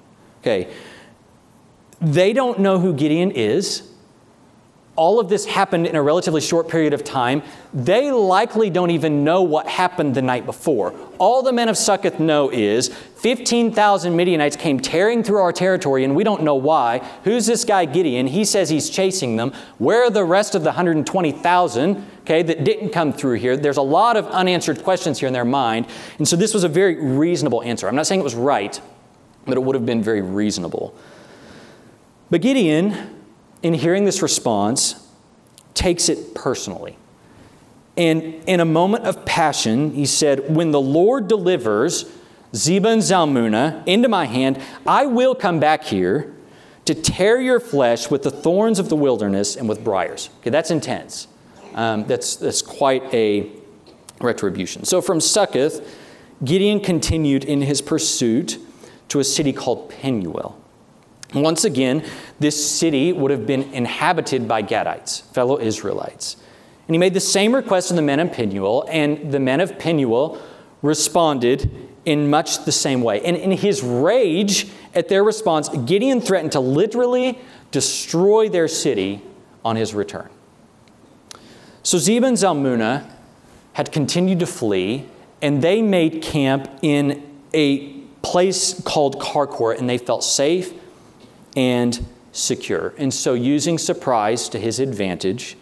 Okay. 0.41 0.73
They 2.01 2.33
don't 2.33 2.59
know 2.59 2.79
who 2.79 2.93
Gideon 2.93 3.31
is 3.31 3.91
all 4.95 5.19
of 5.19 5.27
this 5.27 5.45
happened 5.45 5.87
in 5.87 5.95
a 5.95 6.01
relatively 6.01 6.39
short 6.39 6.69
period 6.69 6.93
of 6.93 7.03
time. 7.03 7.43
They 7.73 8.11
likely 8.11 8.69
don't 8.69 8.91
even 8.91 9.25
know 9.25 9.41
what 9.41 9.67
happened 9.67 10.15
the 10.15 10.21
night 10.21 10.45
before. 10.45 10.93
All 11.17 11.43
the 11.43 11.51
men 11.51 11.67
of 11.67 11.77
Succoth 11.77 12.19
know 12.19 12.49
is 12.49 12.87
15,000 12.87 14.15
Midianites 14.15 14.55
came 14.55 14.79
tearing 14.79 15.21
through 15.21 15.39
our 15.39 15.51
territory, 15.51 16.05
and 16.05 16.15
we 16.15 16.23
don't 16.23 16.43
know 16.43 16.55
why. 16.55 16.99
Who's 17.25 17.45
this 17.45 17.65
guy 17.65 17.83
Gideon? 17.85 18.27
He 18.27 18.45
says 18.45 18.69
he's 18.69 18.89
chasing 18.89 19.35
them. 19.35 19.51
Where 19.79 20.03
are 20.03 20.09
the 20.09 20.23
rest 20.23 20.55
of 20.55 20.61
the 20.61 20.69
120,000 20.69 22.05
okay, 22.21 22.41
that 22.41 22.63
didn't 22.63 22.89
come 22.89 23.11
through 23.11 23.35
here? 23.35 23.57
There's 23.57 23.77
a 23.77 23.81
lot 23.81 24.15
of 24.15 24.27
unanswered 24.27 24.81
questions 24.81 25.19
here 25.19 25.27
in 25.27 25.33
their 25.33 25.45
mind. 25.45 25.87
And 26.19 26.27
so 26.27 26.37
this 26.37 26.53
was 26.53 26.63
a 26.63 26.69
very 26.69 26.95
reasonable 26.95 27.61
answer. 27.63 27.87
I'm 27.89 27.95
not 27.95 28.07
saying 28.07 28.21
it 28.21 28.23
was 28.23 28.35
right, 28.35 28.79
but 29.45 29.57
it 29.57 29.63
would 29.63 29.75
have 29.75 29.85
been 29.85 30.01
very 30.01 30.21
reasonable. 30.21 30.95
But 32.29 32.41
Gideon 32.41 33.14
in 33.63 33.73
hearing 33.73 34.05
this 34.05 34.21
response, 34.21 35.07
takes 35.73 36.09
it 36.09 36.35
personally. 36.35 36.97
And 37.97 38.23
in 38.45 38.59
a 38.59 38.65
moment 38.65 39.05
of 39.05 39.25
passion, 39.25 39.91
he 39.93 40.05
said, 40.05 40.53
When 40.53 40.71
the 40.71 40.81
Lord 40.81 41.27
delivers 41.27 42.05
Zebah 42.53 42.93
and 42.93 43.01
Zalmunna 43.01 43.83
into 43.85 44.09
my 44.09 44.25
hand, 44.25 44.61
I 44.85 45.05
will 45.05 45.35
come 45.35 45.59
back 45.59 45.83
here 45.83 46.33
to 46.85 46.93
tear 46.93 47.41
your 47.41 47.59
flesh 47.59 48.11
with 48.11 48.23
the 48.23 48.31
thorns 48.31 48.79
of 48.79 48.89
the 48.89 48.95
wilderness 48.95 49.55
and 49.55 49.67
with 49.67 49.83
briars. 49.83 50.29
Okay, 50.39 50.49
that's 50.49 50.71
intense. 50.71 51.27
Um, 51.73 52.05
that's, 52.05 52.35
that's 52.35 52.61
quite 52.61 53.13
a 53.13 53.49
retribution. 54.21 54.85
So 54.85 55.01
from 55.01 55.19
Succoth, 55.19 55.97
Gideon 56.43 56.79
continued 56.79 57.43
in 57.43 57.61
his 57.61 57.81
pursuit 57.81 58.59
to 59.09 59.19
a 59.19 59.23
city 59.23 59.51
called 59.51 59.89
Penuel. 59.89 60.59
Once 61.35 61.65
again, 61.65 62.03
this 62.39 62.69
city 62.69 63.11
would 63.11 63.29
have 63.29 63.45
been 63.45 63.63
inhabited 63.73 64.47
by 64.47 64.63
Gadites, 64.63 65.21
fellow 65.33 65.59
Israelites. 65.59 66.37
And 66.87 66.95
he 66.95 66.97
made 66.97 67.13
the 67.13 67.19
same 67.19 67.53
request 67.53 67.89
to 67.89 67.93
the 67.93 68.01
men 68.01 68.19
of 68.19 68.31
Penuel, 68.31 68.85
and 68.89 69.31
the 69.31 69.39
men 69.39 69.59
of 69.59 69.77
Penuel 69.77 70.41
responded 70.81 71.69
in 72.05 72.29
much 72.29 72.63
the 72.63 72.71
same 72.71 73.01
way. 73.01 73.21
And 73.21 73.35
in 73.35 73.51
his 73.51 73.81
rage 73.83 74.67
at 74.93 75.09
their 75.09 75.23
response, 75.23 75.67
Gideon 75.69 76.21
threatened 76.21 76.53
to 76.53 76.59
literally 76.59 77.39
destroy 77.71 78.47
their 78.47 78.67
city 78.67 79.21
on 79.63 79.75
his 79.75 79.93
return. 79.93 80.29
So 81.83 81.97
Zebah 81.97 82.27
and 82.27 82.37
Zalmunna 82.37 83.11
had 83.73 83.91
continued 83.91 84.39
to 84.39 84.47
flee, 84.47 85.09
and 85.41 85.61
they 85.61 85.81
made 85.81 86.21
camp 86.21 86.69
in 86.81 87.23
a 87.53 87.93
place 88.21 88.79
called 88.83 89.19
Karkor, 89.19 89.77
and 89.77 89.89
they 89.89 89.97
felt 89.97 90.23
safe 90.23 90.73
and 91.55 92.05
secure. 92.31 92.93
And 92.97 93.13
so, 93.13 93.33
using 93.33 93.77
surprise 93.77 94.49
to 94.49 94.59
his 94.59 94.79
advantage, 94.79 95.57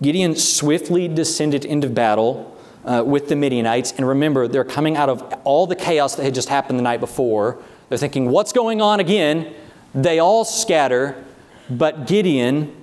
Gideon 0.00 0.36
swiftly 0.36 1.08
descended 1.08 1.64
into 1.64 1.88
battle 1.88 2.56
uh, 2.84 3.02
with 3.04 3.28
the 3.28 3.36
Midianites. 3.36 3.92
And 3.92 4.06
remember, 4.06 4.48
they're 4.48 4.64
coming 4.64 4.96
out 4.96 5.08
of 5.08 5.22
all 5.44 5.66
the 5.66 5.76
chaos 5.76 6.14
that 6.16 6.24
had 6.24 6.34
just 6.34 6.48
happened 6.48 6.78
the 6.78 6.82
night 6.82 7.00
before. 7.00 7.58
They're 7.88 7.98
thinking, 7.98 8.30
what's 8.30 8.52
going 8.52 8.80
on 8.80 9.00
again? 9.00 9.54
They 9.94 10.18
all 10.18 10.44
scatter, 10.44 11.22
but 11.68 12.06
Gideon 12.06 12.74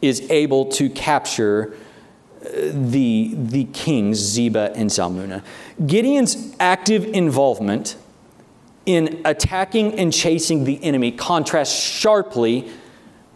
is 0.00 0.28
able 0.30 0.66
to 0.66 0.88
capture 0.88 1.76
uh, 2.40 2.48
the, 2.72 3.32
the 3.34 3.64
kings, 3.64 4.18
Zebah 4.18 4.72
and 4.74 4.90
Zalmunna. 4.90 5.42
Gideon's 5.84 6.54
active 6.60 7.04
involvement 7.04 7.96
in 8.88 9.20
attacking 9.26 9.98
and 9.98 10.10
chasing 10.10 10.64
the 10.64 10.82
enemy 10.82 11.12
contrasts 11.12 11.78
sharply 11.78 12.70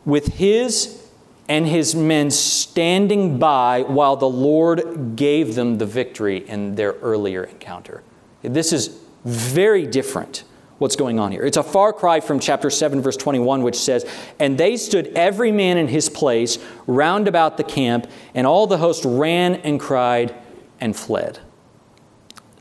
with 0.06 0.35
his 0.35 1.06
and 1.47 1.66
his 1.66 1.94
men 1.94 2.30
standing 2.30 3.38
by 3.38 3.82
while 3.82 4.16
the 4.16 4.28
Lord 4.28 5.14
gave 5.14 5.54
them 5.54 5.76
the 5.76 5.85
victory 5.85 6.49
in 6.49 6.75
their 6.76 6.92
earlier 6.94 7.44
encounter. 7.44 8.02
This 8.40 8.73
is 8.73 8.99
very 9.26 9.87
different 9.87 10.44
what's 10.78 10.97
going 10.97 11.21
on 11.21 11.32
here. 11.32 11.44
It's 11.44 11.59
a 11.59 11.62
far 11.62 11.92
cry 11.92 12.21
from 12.21 12.40
chapter 12.40 12.71
7, 12.71 13.02
verse 13.02 13.18
21, 13.18 13.62
which 13.62 13.76
says, 13.76 14.06
And 14.38 14.56
they 14.56 14.78
stood 14.78 15.09
every 15.09 15.52
man 15.52 15.76
in 15.76 15.87
his 15.87 16.09
place 16.09 16.59
round 16.87 17.28
about 17.28 17.59
the 17.59 17.64
camp, 17.64 18.11
and 18.35 18.47
all 18.47 18.66
the 18.66 18.78
host 18.78 19.04
ran 19.04 19.56
and 19.56 19.78
cried 19.78 20.35
and 20.80 20.97
fled. 20.97 21.40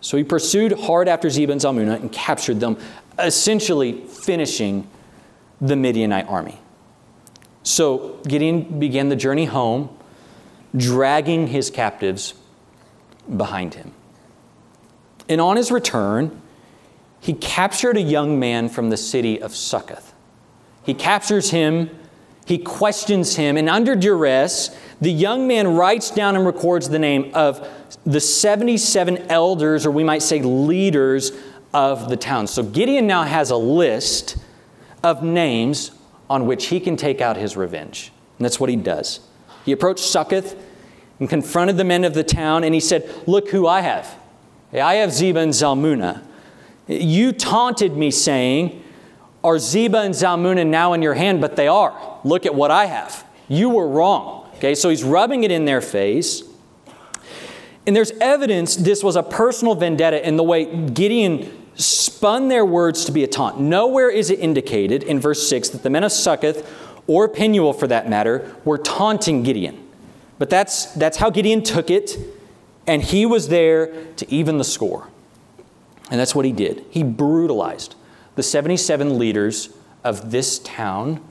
So 0.01 0.17
he 0.17 0.24
pursued 0.24 0.74
hard 0.74 1.08
after 1.08 1.29
Zebah 1.29 1.51
and 1.51 1.62
Zalmunna 1.62 2.01
and 2.01 2.12
captured 2.12 2.60
them, 2.60 2.77
essentially 3.20 4.01
finishing 4.05 4.88
the 5.62 5.75
Midianite 5.75 6.27
army. 6.27 6.60
So 7.63 8.20
Gideon 8.27 8.79
began 8.79 9.10
the 9.10 9.15
journey 9.15 9.46
home, 9.46 9.96
dragging 10.75 11.48
his 11.48 11.70
captives 11.70 12.34
behind 13.38 13.75
him. 13.75 13.93
And 15.29 15.39
on 15.39 15.55
his 15.55 15.72
return, 15.72 16.41
he 17.20 17.34
captured 17.34 17.96
a 17.96 18.01
young 18.01 18.39
man 18.39 18.67
from 18.67 18.89
the 18.89 18.98
city 18.98 19.39
of 19.39 19.55
Succoth. 19.55 20.13
He 20.84 20.96
captures 20.96 21.51
him 21.51 21.91
He 22.45 22.57
questions 22.57 23.36
him, 23.36 23.57
and 23.57 23.69
under 23.69 23.95
duress, 23.95 24.75
the 25.00 25.12
young 25.12 25.48
man 25.48 25.75
writes 25.75 26.12
down 26.12 26.36
and 26.36 26.45
records 26.45 26.89
the 26.89 27.00
name 27.00 27.31
of 27.33 27.67
the 28.05 28.19
77 28.19 29.17
elders, 29.29 29.86
or 29.86 29.91
we 29.91 30.03
might 30.03 30.21
say 30.21 30.41
leaders 30.41 31.31
of 31.74 32.10
the 32.10 32.17
town. 32.17 32.48
So 32.48 32.63
Gideon 32.63 33.07
now 33.07 33.24
has 33.24 33.51
a 33.51 33.57
list 33.57 34.38
of 35.03 35.24
names 35.24 35.91
on 36.29 36.45
which 36.45 36.67
he 36.67 36.79
can 36.79 36.98
take 36.98 37.21
out 37.21 37.38
his 37.38 37.55
revenge. 37.55 38.12
And 38.38 38.45
that's 38.45 38.60
what 38.60 38.69
he 38.69 38.75
does. 38.75 39.19
He 39.65 39.71
approached 39.71 40.03
Succoth 40.03 40.55
and 41.19 41.29
confronted 41.29 41.77
the 41.77 41.83
men 41.83 42.03
of 42.03 42.13
the 42.13 42.24
town, 42.24 42.63
and 42.63 42.74
he 42.74 42.79
said, 42.79 43.10
Look 43.27 43.50
who 43.50 43.67
I 43.67 43.81
have. 43.81 44.17
I 44.74 44.95
have 44.95 45.12
Zebah 45.12 45.43
and 45.43 45.53
Zalmunna. 45.53 46.24
You 46.88 47.31
taunted 47.31 47.95
me, 47.95 48.10
saying, 48.10 48.83
Are 49.43 49.55
Zebah 49.55 50.05
and 50.05 50.13
Zalmunna 50.13 50.65
now 50.67 50.93
in 50.93 51.01
your 51.01 51.15
hand? 51.15 51.41
But 51.41 51.55
they 51.55 51.67
are. 51.67 52.19
Look 52.24 52.45
at 52.45 52.53
what 52.53 52.71
I 52.71 52.86
have. 52.86 53.25
You 53.48 53.69
were 53.69 53.88
wrong. 53.88 54.50
Okay, 54.55 54.75
so 54.75 54.89
he's 54.89 55.03
rubbing 55.03 55.43
it 55.43 55.51
in 55.51 55.65
their 55.65 55.81
face. 55.81 56.43
And 57.88 57.95
there's 57.95 58.12
evidence 58.21 58.75
this 58.75 59.03
was 59.03 59.15
a 59.15 59.24
personal 59.24 59.74
vendetta 59.74 60.25
in 60.25 60.38
the 60.38 60.43
way 60.43 60.65
Gideon 60.89 61.62
spun 61.75 62.48
their 62.48 62.65
words 62.65 63.05
to 63.05 63.12
be 63.12 63.24
a 63.24 63.27
taunt. 63.27 63.60
Nowhere 63.60 64.10
is 64.10 64.29
it 64.29 64.39
indicated 64.39 65.03
in 65.03 65.19
verse 65.19 65.48
6 65.48 65.69
that 65.69 65.83
the 65.83 65.89
men 65.89 66.03
of 66.03 66.12
Succoth, 66.12 66.69
or 67.07 67.27
Penuel 67.27 67.74
for 67.74 67.88
that 67.88 68.07
matter, 68.07 68.55
were 68.63 68.77
taunting 68.77 69.41
Gideon. 69.41 69.88
But 70.38 70.50
that's, 70.50 70.93
that's 70.93 71.17
how 71.17 71.31
Gideon 71.31 71.63
took 71.63 71.89
it, 71.89 72.17
and 72.86 73.01
he 73.01 73.25
was 73.25 73.48
there 73.48 74.05
to 74.15 74.31
even 74.31 74.57
the 74.60 74.63
score. 74.63 75.07
And 76.12 76.19
that's 76.19 76.36
what 76.36 76.45
he 76.45 76.51
did. 76.51 76.86
He 76.89 77.03
brutalized 77.03 77.95
the 78.35 78.43
77 78.43 79.17
leaders 79.17 79.69
of 80.03 80.31
this 80.31 80.59
town. 80.59 81.23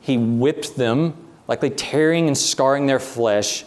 He 0.00 0.16
whipped 0.16 0.76
them, 0.76 1.14
likely 1.46 1.70
tearing 1.70 2.26
and 2.26 2.36
scarring 2.36 2.86
their 2.86 3.00
flesh 3.00 3.64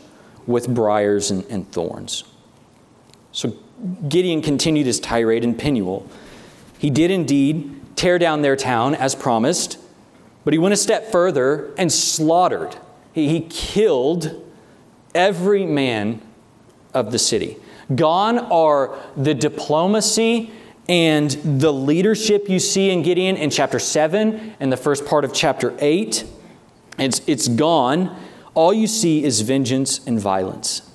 with 0.47 0.67
briars 0.67 1.31
and, 1.31 1.45
and 1.45 1.69
thorns. 1.71 2.23
So 3.31 3.55
Gideon 4.07 4.41
continued 4.41 4.85
his 4.85 4.99
tirade 4.99 5.43
in 5.43 5.55
Penuel. 5.55 6.07
He 6.77 6.89
did 6.89 7.11
indeed 7.11 7.95
tear 7.95 8.17
down 8.17 8.41
their 8.41 8.55
town 8.55 8.95
as 8.95 9.15
promised, 9.15 9.77
but 10.43 10.53
he 10.53 10.57
went 10.57 10.73
a 10.73 10.77
step 10.77 11.11
further 11.11 11.71
and 11.77 11.91
slaughtered. 11.91 12.75
He, 13.13 13.29
he 13.29 13.41
killed 13.41 14.51
every 15.13 15.65
man 15.65 16.21
of 16.93 17.11
the 17.11 17.19
city. 17.19 17.57
Gone 17.93 18.39
are 18.39 18.97
the 19.17 19.33
diplomacy 19.33 20.51
and 20.87 21.31
the 21.31 21.71
leadership 21.71 22.49
you 22.49 22.59
see 22.59 22.89
in 22.89 23.01
Gideon 23.03 23.37
in 23.37 23.49
chapter 23.49 23.79
7 23.79 24.55
and 24.59 24.71
the 24.71 24.77
first 24.77 25.05
part 25.05 25.23
of 25.23 25.33
chapter 25.33 25.75
8. 25.79 26.25
It's, 26.97 27.21
it's 27.27 27.47
gone. 27.47 28.15
All 28.53 28.73
you 28.73 28.87
see 28.87 29.23
is 29.23 29.41
vengeance 29.41 30.05
and 30.05 30.19
violence. 30.19 30.89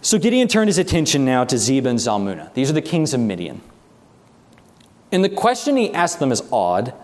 So 0.00 0.18
Gideon 0.18 0.48
turned 0.48 0.68
his 0.68 0.78
attention 0.78 1.24
now 1.24 1.44
to 1.44 1.56
Zebah 1.56 1.86
and 1.86 1.98
Zalmunna. 1.98 2.52
These 2.54 2.70
are 2.70 2.74
the 2.74 2.82
kings 2.82 3.12
of 3.12 3.20
Midian. 3.20 3.60
And 5.10 5.24
the 5.24 5.28
question 5.28 5.76
he 5.76 5.92
asked 5.92 6.20
them 6.20 6.32
is 6.32 6.42
odd. 6.52 6.94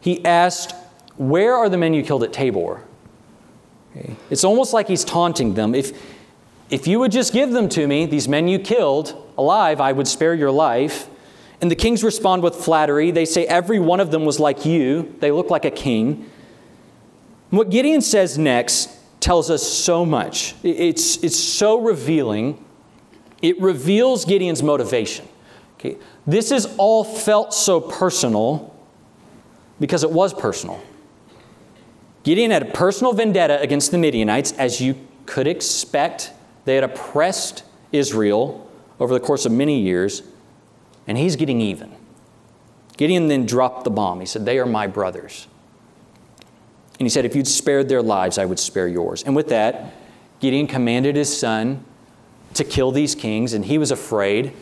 He 0.00 0.24
asked, 0.24 0.74
Where 1.16 1.54
are 1.54 1.68
the 1.68 1.76
men 1.76 1.94
you 1.94 2.02
killed 2.02 2.22
at 2.22 2.32
Tabor? 2.32 2.82
Okay. 3.96 4.16
It's 4.30 4.44
almost 4.44 4.72
like 4.72 4.88
he's 4.88 5.04
taunting 5.04 5.54
them. 5.54 5.74
If, 5.74 5.92
if 6.70 6.86
you 6.86 6.98
would 6.98 7.12
just 7.12 7.32
give 7.32 7.52
them 7.52 7.68
to 7.70 7.86
me, 7.86 8.06
these 8.06 8.26
men 8.26 8.48
you 8.48 8.58
killed 8.58 9.20
alive, 9.36 9.80
I 9.80 9.92
would 9.92 10.08
spare 10.08 10.34
your 10.34 10.50
life. 10.50 11.08
And 11.60 11.70
the 11.70 11.76
kings 11.76 12.04
respond 12.04 12.42
with 12.42 12.54
flattery. 12.54 13.10
They 13.10 13.24
say, 13.24 13.46
Every 13.46 13.78
one 13.78 14.00
of 14.00 14.10
them 14.10 14.24
was 14.24 14.38
like 14.38 14.66
you. 14.66 15.14
They 15.20 15.30
look 15.30 15.50
like 15.50 15.64
a 15.64 15.70
king. 15.70 16.30
What 17.50 17.70
Gideon 17.70 18.00
says 18.00 18.36
next 18.36 18.90
tells 19.20 19.50
us 19.50 19.62
so 19.62 20.04
much. 20.04 20.54
It's, 20.62 21.22
it's 21.22 21.38
so 21.38 21.80
revealing. 21.80 22.62
It 23.40 23.60
reveals 23.60 24.24
Gideon's 24.24 24.62
motivation. 24.62 25.26
Okay? 25.78 25.96
This 26.26 26.50
is 26.50 26.66
all 26.78 27.04
felt 27.04 27.54
so 27.54 27.80
personal 27.80 28.74
because 29.80 30.02
it 30.02 30.10
was 30.10 30.34
personal. 30.34 30.82
Gideon 32.22 32.50
had 32.50 32.62
a 32.62 32.70
personal 32.72 33.12
vendetta 33.12 33.60
against 33.60 33.90
the 33.90 33.98
Midianites, 33.98 34.52
as 34.52 34.80
you 34.80 34.96
could 35.26 35.46
expect. 35.46 36.32
They 36.64 36.74
had 36.74 36.84
oppressed 36.84 37.64
Israel 37.92 38.63
over 39.00 39.12
the 39.12 39.20
course 39.20 39.46
of 39.46 39.52
many 39.52 39.80
years, 39.80 40.22
and 41.06 41.18
he's 41.18 41.36
getting 41.36 41.60
even. 41.60 41.94
Gideon 42.96 43.28
then 43.28 43.46
dropped 43.46 43.84
the 43.84 43.90
bomb. 43.90 44.20
He 44.20 44.26
said, 44.26 44.44
They 44.46 44.58
are 44.58 44.66
my 44.66 44.86
brothers. 44.86 45.48
And 46.98 47.06
he 47.06 47.08
said, 47.08 47.24
If 47.24 47.34
you'd 47.34 47.48
spared 47.48 47.88
their 47.88 48.02
lives, 48.02 48.38
I 48.38 48.44
would 48.44 48.58
spare 48.58 48.88
yours. 48.88 49.22
And 49.24 49.34
with 49.34 49.48
that, 49.48 49.94
Gideon 50.40 50.66
commanded 50.66 51.16
his 51.16 51.36
son 51.36 51.84
to 52.54 52.64
kill 52.64 52.92
these 52.92 53.14
kings, 53.14 53.52
and 53.52 53.64
he 53.64 53.78
was 53.78 53.90
afraid. 53.90 54.52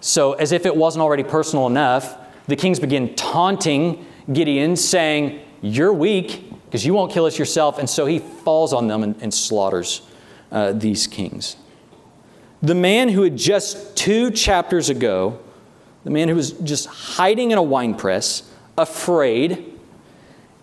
So, 0.00 0.32
as 0.34 0.52
if 0.52 0.66
it 0.66 0.76
wasn't 0.76 1.02
already 1.02 1.22
personal 1.22 1.66
enough, 1.66 2.16
the 2.46 2.56
kings 2.56 2.80
begin 2.80 3.14
taunting 3.14 4.04
Gideon, 4.32 4.76
saying, 4.76 5.40
You're 5.62 5.92
weak 5.92 6.52
because 6.64 6.84
you 6.84 6.92
won't 6.92 7.12
kill 7.12 7.24
us 7.24 7.38
yourself. 7.38 7.78
And 7.78 7.88
so 7.88 8.06
he 8.06 8.18
falls 8.18 8.72
on 8.72 8.88
them 8.88 9.02
and, 9.02 9.16
and 9.22 9.32
slaughters 9.32 10.02
uh, 10.50 10.72
these 10.72 11.06
kings. 11.06 11.56
The 12.62 12.74
man 12.74 13.08
who 13.08 13.22
had 13.22 13.36
just 13.36 13.96
two 13.96 14.30
chapters 14.30 14.88
ago, 14.88 15.38
the 16.04 16.10
man 16.10 16.28
who 16.28 16.34
was 16.34 16.52
just 16.52 16.86
hiding 16.86 17.50
in 17.50 17.58
a 17.58 17.62
wine 17.62 17.94
press, 17.94 18.50
afraid, 18.78 19.74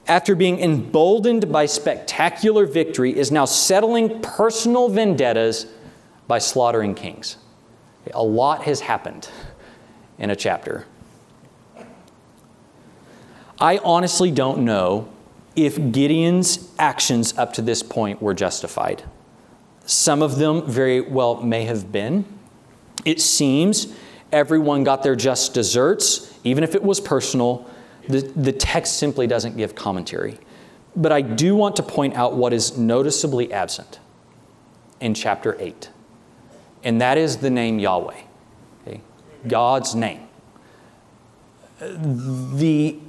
after 0.07 0.35
being 0.35 0.59
emboldened 0.59 1.51
by 1.51 1.65
spectacular 1.65 2.65
victory, 2.65 3.17
is 3.17 3.31
now 3.31 3.45
settling 3.45 4.21
personal 4.21 4.89
vendettas 4.89 5.67
by 6.27 6.39
slaughtering 6.39 6.95
kings. 6.95 7.37
A 8.13 8.23
lot 8.23 8.63
has 8.63 8.81
happened 8.81 9.29
in 10.17 10.29
a 10.29 10.35
chapter. 10.35 10.85
I 13.59 13.77
honestly 13.83 14.31
don't 14.31 14.65
know 14.65 15.07
if 15.55 15.77
Gideon's 15.91 16.71
actions 16.79 17.37
up 17.37 17.53
to 17.53 17.61
this 17.61 17.83
point 17.83 18.21
were 18.21 18.33
justified. 18.33 19.03
Some 19.85 20.21
of 20.21 20.37
them 20.37 20.65
very 20.65 21.01
well 21.01 21.41
may 21.41 21.65
have 21.65 21.91
been. 21.91 22.25
It 23.05 23.19
seems 23.19 23.93
everyone 24.31 24.83
got 24.83 25.03
their 25.03 25.15
just 25.15 25.53
desserts, 25.53 26.37
even 26.43 26.63
if 26.63 26.75
it 26.75 26.83
was 26.83 26.99
personal, 26.99 27.69
the, 28.07 28.21
the 28.21 28.51
text 28.51 28.97
simply 28.97 29.27
doesn't 29.27 29.57
give 29.57 29.75
commentary. 29.75 30.39
But 30.95 31.11
I 31.11 31.21
do 31.21 31.55
want 31.55 31.75
to 31.77 31.83
point 31.83 32.15
out 32.15 32.35
what 32.35 32.53
is 32.53 32.77
noticeably 32.77 33.51
absent 33.51 33.99
in 34.99 35.13
chapter 35.13 35.57
8, 35.59 35.89
and 36.83 37.01
that 37.01 37.17
is 37.17 37.37
the 37.37 37.49
name 37.49 37.79
Yahweh, 37.79 38.21
okay? 38.87 39.01
God's 39.47 39.95
name. 39.95 40.27
The 41.79 42.99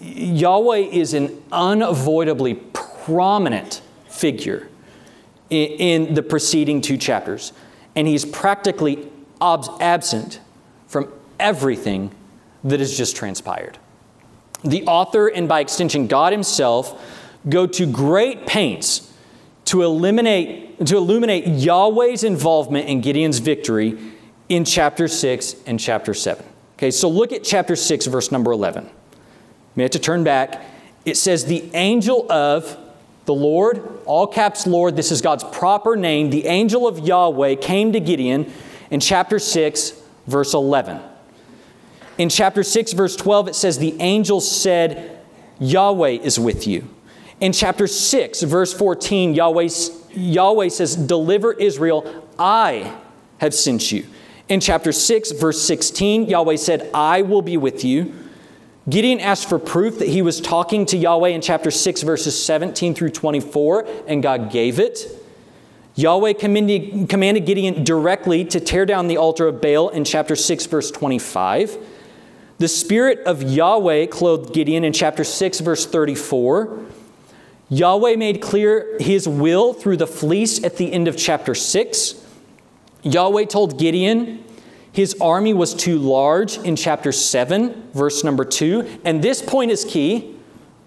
Yahweh 0.00 0.78
is 0.78 1.14
an 1.14 1.42
unavoidably 1.52 2.54
prominent 2.54 3.82
figure 4.08 4.69
in, 5.50 6.06
in 6.06 6.14
the 6.14 6.22
preceding 6.22 6.80
two 6.80 6.96
chapters, 6.96 7.52
and 7.94 8.06
he's 8.06 8.24
practically 8.24 9.10
ob- 9.40 9.78
absent 9.80 10.40
from 10.86 11.12
everything 11.38 12.10
that 12.64 12.80
has 12.80 12.96
just 12.96 13.16
transpired 13.16 13.78
the 14.64 14.84
author 14.84 15.28
and 15.28 15.48
by 15.48 15.60
extension 15.60 16.06
God 16.06 16.32
himself 16.32 17.02
go 17.48 17.66
to 17.66 17.86
great 17.86 18.46
pains 18.46 19.12
to 19.66 19.82
eliminate 19.82 20.84
to 20.86 20.96
illuminate 20.96 21.46
Yahweh's 21.46 22.24
involvement 22.24 22.88
in 22.88 23.00
Gideon's 23.00 23.38
victory 23.38 23.98
in 24.48 24.64
chapter 24.64 25.06
6 25.06 25.56
and 25.66 25.78
chapter 25.78 26.14
7. 26.14 26.44
Okay, 26.76 26.90
so 26.90 27.08
look 27.08 27.32
at 27.32 27.44
chapter 27.44 27.76
6 27.76 28.06
verse 28.06 28.32
number 28.32 28.52
11. 28.52 28.88
We 29.76 29.82
have 29.82 29.92
to 29.92 29.98
turn 29.98 30.24
back. 30.24 30.62
It 31.04 31.16
says 31.16 31.44
the 31.44 31.70
angel 31.74 32.30
of 32.30 32.76
the 33.30 33.34
Lord, 33.34 34.00
all 34.06 34.26
caps 34.26 34.66
Lord, 34.66 34.96
this 34.96 35.12
is 35.12 35.22
God's 35.22 35.44
proper 35.44 35.94
name. 35.94 36.30
The 36.30 36.46
angel 36.46 36.88
of 36.88 36.98
Yahweh 36.98 37.54
came 37.54 37.92
to 37.92 38.00
Gideon 38.00 38.52
in 38.90 38.98
chapter 38.98 39.38
6 39.38 40.00
verse 40.26 40.54
11. 40.54 41.00
In 42.18 42.28
chapter 42.28 42.62
6, 42.62 42.92
verse 42.92 43.16
12, 43.16 43.48
it 43.48 43.54
says, 43.54 43.78
The 43.78 44.00
angel 44.00 44.40
said, 44.40 45.20
Yahweh 45.58 46.18
is 46.22 46.38
with 46.38 46.66
you. 46.66 46.88
In 47.40 47.52
chapter 47.52 47.86
6, 47.86 48.42
verse 48.42 48.72
14, 48.74 49.34
Yahweh, 49.34 49.68
Yahweh 50.12 50.68
says, 50.68 50.96
Deliver 50.96 51.52
Israel, 51.52 52.28
I 52.38 52.94
have 53.38 53.54
sent 53.54 53.90
you. 53.90 54.06
In 54.48 54.60
chapter 54.60 54.92
6, 54.92 55.30
verse 55.32 55.62
16, 55.62 56.26
Yahweh 56.26 56.56
said, 56.56 56.90
I 56.92 57.22
will 57.22 57.42
be 57.42 57.56
with 57.56 57.84
you. 57.84 58.12
Gideon 58.90 59.20
asked 59.20 59.48
for 59.48 59.58
proof 59.58 60.00
that 60.00 60.08
he 60.08 60.20
was 60.20 60.40
talking 60.40 60.84
to 60.86 60.96
Yahweh 60.96 61.28
in 61.28 61.40
chapter 61.40 61.70
6, 61.70 62.02
verses 62.02 62.44
17 62.44 62.94
through 62.94 63.10
24, 63.10 63.86
and 64.08 64.22
God 64.22 64.50
gave 64.50 64.80
it. 64.80 65.06
Yahweh 65.94 66.32
commanded, 66.32 67.46
Gideon 67.46 67.84
directly 67.84 68.44
to 68.46 68.58
tear 68.58 68.84
down 68.84 69.06
the 69.06 69.16
altar 69.16 69.46
of 69.46 69.60
Baal 69.60 69.90
in 69.90 70.04
chapter 70.04 70.34
6, 70.34 70.66
verse 70.66 70.90
25. 70.90 71.78
The 72.58 72.68
Spirit 72.68 73.20
of 73.20 73.42
Yahweh 73.42 74.06
clothed 74.06 74.52
Gideon 74.52 74.84
in 74.84 74.92
chapter 74.92 75.24
6, 75.24 75.60
verse 75.60 75.86
34. 75.86 76.78
Yahweh 77.68 78.16
made 78.16 78.42
clear 78.42 78.96
his 78.98 79.28
will 79.28 79.72
through 79.72 79.98
the 79.98 80.06
fleece 80.06 80.62
at 80.64 80.76
the 80.76 80.92
end 80.92 81.06
of 81.06 81.16
chapter 81.16 81.54
6. 81.54 82.26
Yahweh 83.02 83.44
told 83.44 83.78
Gideon 83.78 84.44
his 84.92 85.16
army 85.20 85.54
was 85.54 85.74
too 85.74 85.98
large 85.98 86.58
in 86.58 86.76
chapter 86.76 87.12
7, 87.12 87.90
verse 87.92 88.24
number 88.24 88.44
2. 88.44 89.00
And 89.04 89.22
this 89.22 89.40
point 89.40 89.70
is 89.70 89.84
key. 89.84 90.36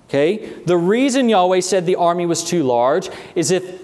Okay? 0.10 0.62
The 0.66 0.78
reason 0.78 1.30
Yahweh 1.30 1.62
said 1.62 1.86
the 1.86 1.96
army 1.96 2.26
was 2.26 2.44
too 2.44 2.64
large 2.64 3.10
is 3.36 3.50
if 3.50 3.82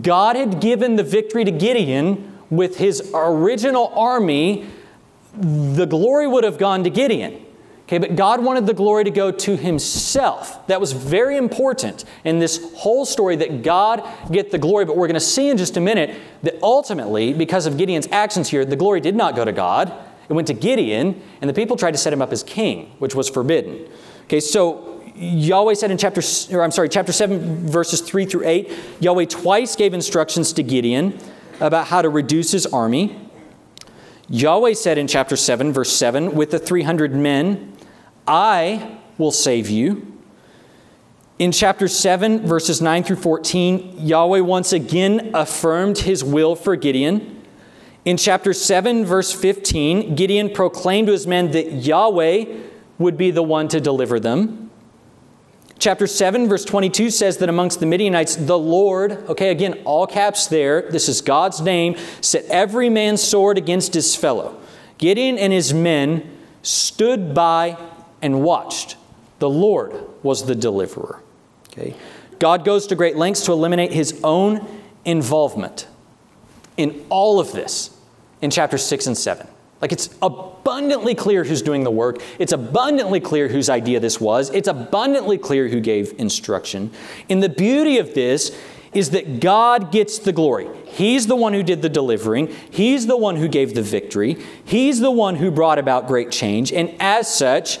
God 0.00 0.36
had 0.36 0.60
given 0.60 0.96
the 0.96 1.02
victory 1.02 1.44
to 1.44 1.50
Gideon 1.50 2.38
with 2.50 2.78
his 2.78 3.10
original 3.14 3.92
army, 3.96 4.66
the 5.34 5.86
glory 5.86 6.26
would 6.26 6.44
have 6.44 6.58
gone 6.58 6.84
to 6.84 6.90
Gideon. 6.90 7.44
Okay, 7.84 7.98
but 7.98 8.16
God 8.16 8.42
wanted 8.42 8.66
the 8.66 8.74
glory 8.74 9.04
to 9.04 9.10
go 9.10 9.30
to 9.30 9.56
himself. 9.56 10.66
That 10.68 10.80
was 10.80 10.92
very 10.92 11.36
important 11.36 12.04
in 12.24 12.38
this 12.38 12.72
whole 12.74 13.04
story 13.04 13.36
that 13.36 13.62
God 13.62 14.02
get 14.30 14.50
the 14.50 14.58
glory. 14.58 14.84
But 14.84 14.96
we're 14.96 15.08
going 15.08 15.14
to 15.14 15.20
see 15.20 15.50
in 15.50 15.58
just 15.58 15.76
a 15.76 15.80
minute 15.80 16.16
that 16.42 16.54
ultimately, 16.62 17.34
because 17.34 17.66
of 17.66 17.76
Gideon's 17.76 18.08
actions 18.10 18.48
here, 18.48 18.64
the 18.64 18.76
glory 18.76 19.00
did 19.00 19.16
not 19.16 19.36
go 19.36 19.44
to 19.44 19.52
God. 19.52 19.92
It 20.28 20.32
went 20.32 20.46
to 20.46 20.54
Gideon, 20.54 21.20
and 21.40 21.50
the 21.50 21.54
people 21.54 21.76
tried 21.76 21.90
to 21.90 21.98
set 21.98 22.12
him 22.12 22.22
up 22.22 22.32
as 22.32 22.42
king, 22.42 22.92
which 22.98 23.14
was 23.14 23.28
forbidden. 23.28 23.86
Okay, 24.24 24.40
so 24.40 25.02
Yahweh 25.14 25.74
said 25.74 25.90
in 25.90 25.98
chapter, 25.98 26.22
or 26.56 26.62
I'm 26.62 26.70
sorry, 26.70 26.88
chapter 26.88 27.12
7, 27.12 27.68
verses 27.68 28.00
3 28.00 28.24
through 28.24 28.46
8, 28.46 28.72
Yahweh 29.00 29.26
twice 29.26 29.76
gave 29.76 29.92
instructions 29.92 30.54
to 30.54 30.62
Gideon 30.62 31.18
about 31.60 31.88
how 31.88 32.00
to 32.00 32.08
reduce 32.08 32.52
his 32.52 32.64
army. 32.66 33.18
Yahweh 34.28 34.72
said 34.72 34.96
in 34.96 35.06
chapter 35.06 35.36
7, 35.36 35.72
verse 35.72 35.92
7, 35.92 36.34
with 36.34 36.52
the 36.52 36.58
300 36.58 37.14
men, 37.14 37.71
I 38.26 38.98
will 39.18 39.32
save 39.32 39.68
you. 39.68 40.08
In 41.38 41.50
chapter 41.50 41.88
7, 41.88 42.46
verses 42.46 42.80
9 42.80 43.02
through 43.04 43.16
14, 43.16 44.06
Yahweh 44.06 44.40
once 44.40 44.72
again 44.72 45.30
affirmed 45.34 45.98
his 45.98 46.22
will 46.22 46.54
for 46.54 46.76
Gideon. 46.76 47.42
In 48.04 48.16
chapter 48.16 48.52
7, 48.52 49.04
verse 49.04 49.32
15, 49.32 50.14
Gideon 50.14 50.50
proclaimed 50.50 51.06
to 51.06 51.12
his 51.12 51.26
men 51.26 51.50
that 51.52 51.72
Yahweh 51.72 52.44
would 52.98 53.16
be 53.16 53.30
the 53.30 53.42
one 53.42 53.68
to 53.68 53.80
deliver 53.80 54.20
them. 54.20 54.70
Chapter 55.78 56.06
7, 56.06 56.48
verse 56.48 56.64
22 56.64 57.10
says 57.10 57.38
that 57.38 57.48
amongst 57.48 57.80
the 57.80 57.86
Midianites, 57.86 58.36
the 58.36 58.58
Lord, 58.58 59.12
okay, 59.28 59.50
again, 59.50 59.80
all 59.84 60.06
caps 60.06 60.46
there, 60.46 60.88
this 60.90 61.08
is 61.08 61.20
God's 61.20 61.60
name, 61.60 61.96
set 62.20 62.44
every 62.44 62.88
man's 62.88 63.20
sword 63.20 63.58
against 63.58 63.94
his 63.94 64.14
fellow. 64.14 64.60
Gideon 64.98 65.38
and 65.38 65.52
his 65.52 65.74
men 65.74 66.38
stood 66.62 67.34
by 67.34 67.76
and 68.22 68.42
watched. 68.42 68.96
The 69.40 69.50
Lord 69.50 69.94
was 70.22 70.46
the 70.46 70.54
deliverer. 70.54 71.20
Okay? 71.70 71.94
God 72.38 72.64
goes 72.64 72.86
to 72.88 72.94
great 72.94 73.16
lengths 73.16 73.44
to 73.46 73.52
eliminate 73.52 73.92
his 73.92 74.20
own 74.24 74.66
involvement 75.04 75.86
in 76.76 77.04
all 77.08 77.40
of 77.40 77.52
this 77.52 77.96
in 78.40 78.50
chapter 78.50 78.78
6 78.78 79.06
and 79.06 79.18
7. 79.18 79.46
Like 79.80 79.92
it's 79.92 80.16
abundantly 80.22 81.14
clear 81.14 81.42
who's 81.42 81.60
doing 81.60 81.82
the 81.82 81.90
work. 81.90 82.22
It's 82.38 82.52
abundantly 82.52 83.18
clear 83.18 83.48
whose 83.48 83.68
idea 83.68 83.98
this 83.98 84.20
was. 84.20 84.48
It's 84.50 84.68
abundantly 84.68 85.38
clear 85.38 85.68
who 85.68 85.80
gave 85.80 86.14
instruction. 86.18 86.92
And 87.28 87.42
the 87.42 87.48
beauty 87.48 87.98
of 87.98 88.14
this 88.14 88.56
is 88.92 89.10
that 89.10 89.40
God 89.40 89.90
gets 89.90 90.18
the 90.18 90.32
glory. 90.32 90.68
He's 90.84 91.26
the 91.26 91.34
one 91.34 91.52
who 91.52 91.62
did 91.62 91.82
the 91.82 91.88
delivering, 91.88 92.54
He's 92.70 93.06
the 93.06 93.16
one 93.16 93.36
who 93.36 93.48
gave 93.48 93.74
the 93.74 93.82
victory, 93.82 94.36
He's 94.64 95.00
the 95.00 95.10
one 95.10 95.36
who 95.36 95.50
brought 95.50 95.78
about 95.78 96.06
great 96.06 96.30
change. 96.30 96.72
And 96.72 96.94
as 97.00 97.32
such, 97.32 97.78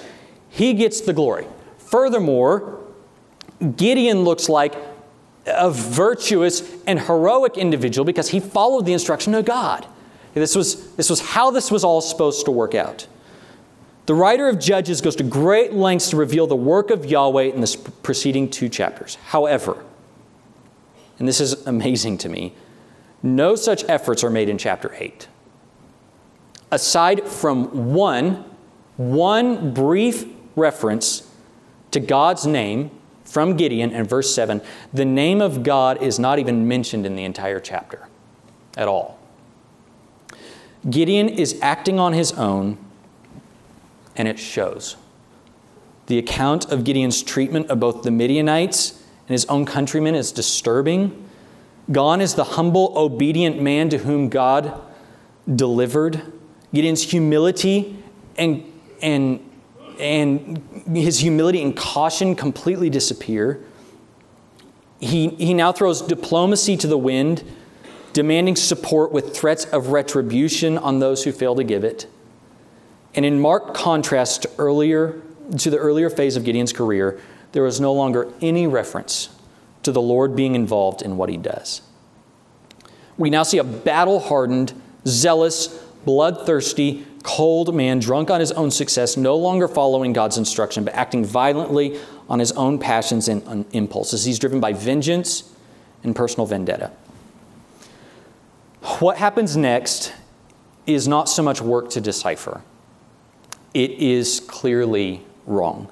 he 0.52 0.74
gets 0.74 1.00
the 1.00 1.14
glory. 1.14 1.46
Furthermore, 1.78 2.78
Gideon 3.76 4.22
looks 4.22 4.50
like 4.50 4.74
a 5.46 5.70
virtuous 5.70 6.70
and 6.86 7.00
heroic 7.00 7.56
individual 7.56 8.04
because 8.04 8.28
he 8.28 8.38
followed 8.38 8.84
the 8.84 8.92
instruction 8.92 9.34
of 9.34 9.46
God. 9.46 9.86
This 10.34 10.54
was, 10.54 10.94
this 10.94 11.08
was 11.08 11.20
how 11.20 11.50
this 11.50 11.70
was 11.70 11.84
all 11.84 12.02
supposed 12.02 12.44
to 12.44 12.50
work 12.50 12.74
out. 12.74 13.06
The 14.04 14.14
writer 14.14 14.48
of 14.48 14.58
Judges 14.58 15.00
goes 15.00 15.16
to 15.16 15.24
great 15.24 15.72
lengths 15.72 16.10
to 16.10 16.16
reveal 16.16 16.46
the 16.46 16.56
work 16.56 16.90
of 16.90 17.06
Yahweh 17.06 17.44
in 17.44 17.62
the 17.62 17.90
preceding 18.02 18.50
two 18.50 18.68
chapters. 18.68 19.14
However, 19.26 19.82
and 21.18 21.26
this 21.26 21.40
is 21.40 21.66
amazing 21.66 22.18
to 22.18 22.28
me, 22.28 22.54
no 23.22 23.54
such 23.54 23.84
efforts 23.88 24.22
are 24.22 24.30
made 24.30 24.50
in 24.50 24.58
chapter 24.58 24.94
8. 24.94 25.28
Aside 26.70 27.26
from 27.26 27.94
one, 27.94 28.44
one 28.96 29.72
brief 29.72 30.26
reference 30.56 31.28
to 31.90 32.00
God's 32.00 32.46
name 32.46 32.90
from 33.24 33.56
Gideon 33.56 33.92
in 33.92 34.04
verse 34.04 34.34
7, 34.34 34.60
the 34.92 35.04
name 35.04 35.40
of 35.40 35.62
God 35.62 36.02
is 36.02 36.18
not 36.18 36.38
even 36.38 36.68
mentioned 36.68 37.06
in 37.06 37.16
the 37.16 37.24
entire 37.24 37.60
chapter 37.60 38.08
at 38.76 38.88
all. 38.88 39.18
Gideon 40.88 41.28
is 41.28 41.58
acting 41.62 42.00
on 42.00 42.12
his 42.12 42.32
own, 42.32 42.76
and 44.16 44.26
it 44.26 44.38
shows. 44.38 44.96
The 46.06 46.18
account 46.18 46.70
of 46.70 46.84
Gideon's 46.84 47.22
treatment 47.22 47.68
of 47.70 47.78
both 47.78 48.02
the 48.02 48.10
Midianites 48.10 49.02
and 49.28 49.30
his 49.30 49.44
own 49.46 49.64
countrymen 49.64 50.14
is 50.14 50.32
disturbing. 50.32 51.28
Gone 51.90 52.20
is 52.20 52.34
the 52.34 52.44
humble, 52.44 52.92
obedient 52.96 53.62
man 53.62 53.88
to 53.90 53.98
whom 53.98 54.28
God 54.28 54.80
delivered. 55.54 56.20
Gideon's 56.74 57.02
humility 57.02 58.02
and, 58.36 58.64
and 59.00 59.40
and 59.98 60.62
his 60.86 61.18
humility 61.20 61.62
and 61.62 61.76
caution 61.76 62.34
completely 62.34 62.90
disappear. 62.90 63.62
He, 65.00 65.28
he 65.30 65.54
now 65.54 65.72
throws 65.72 66.00
diplomacy 66.02 66.76
to 66.78 66.86
the 66.86 66.98
wind, 66.98 67.42
demanding 68.12 68.56
support 68.56 69.12
with 69.12 69.36
threats 69.36 69.64
of 69.66 69.88
retribution 69.88 70.78
on 70.78 71.00
those 71.00 71.24
who 71.24 71.32
fail 71.32 71.54
to 71.56 71.64
give 71.64 71.84
it. 71.84 72.06
And 73.14 73.24
in 73.24 73.40
marked 73.40 73.74
contrast 73.74 74.42
to, 74.42 74.50
earlier, 74.58 75.20
to 75.58 75.70
the 75.70 75.78
earlier 75.78 76.08
phase 76.08 76.36
of 76.36 76.44
Gideon's 76.44 76.72
career, 76.72 77.20
there 77.52 77.66
is 77.66 77.80
no 77.80 77.92
longer 77.92 78.32
any 78.40 78.66
reference 78.66 79.28
to 79.82 79.92
the 79.92 80.00
Lord 80.00 80.36
being 80.36 80.54
involved 80.54 81.02
in 81.02 81.16
what 81.16 81.28
he 81.28 81.36
does. 81.36 81.82
We 83.18 83.28
now 83.28 83.42
see 83.42 83.58
a 83.58 83.64
battle 83.64 84.20
hardened, 84.20 84.72
zealous, 85.06 85.66
bloodthirsty, 86.04 87.06
cold 87.22 87.74
man, 87.74 87.98
drunk 87.98 88.30
on 88.30 88.40
his 88.40 88.52
own 88.52 88.70
success, 88.70 89.16
no 89.16 89.36
longer 89.36 89.68
following 89.68 90.12
God's 90.12 90.38
instruction, 90.38 90.84
but 90.84 90.94
acting 90.94 91.24
violently 91.24 91.98
on 92.28 92.38
his 92.38 92.52
own 92.52 92.78
passions 92.78 93.28
and 93.28 93.64
impulses. 93.72 94.24
He's 94.24 94.38
driven 94.38 94.60
by 94.60 94.72
vengeance 94.72 95.52
and 96.02 96.16
personal 96.16 96.46
vendetta. 96.46 96.90
What 98.98 99.18
happens 99.18 99.56
next 99.56 100.12
is 100.86 101.06
not 101.06 101.28
so 101.28 101.42
much 101.42 101.60
work 101.60 101.90
to 101.90 102.00
decipher, 102.00 102.62
it 103.74 103.90
is 103.92 104.40
clearly 104.40 105.24
wrong. 105.46 105.88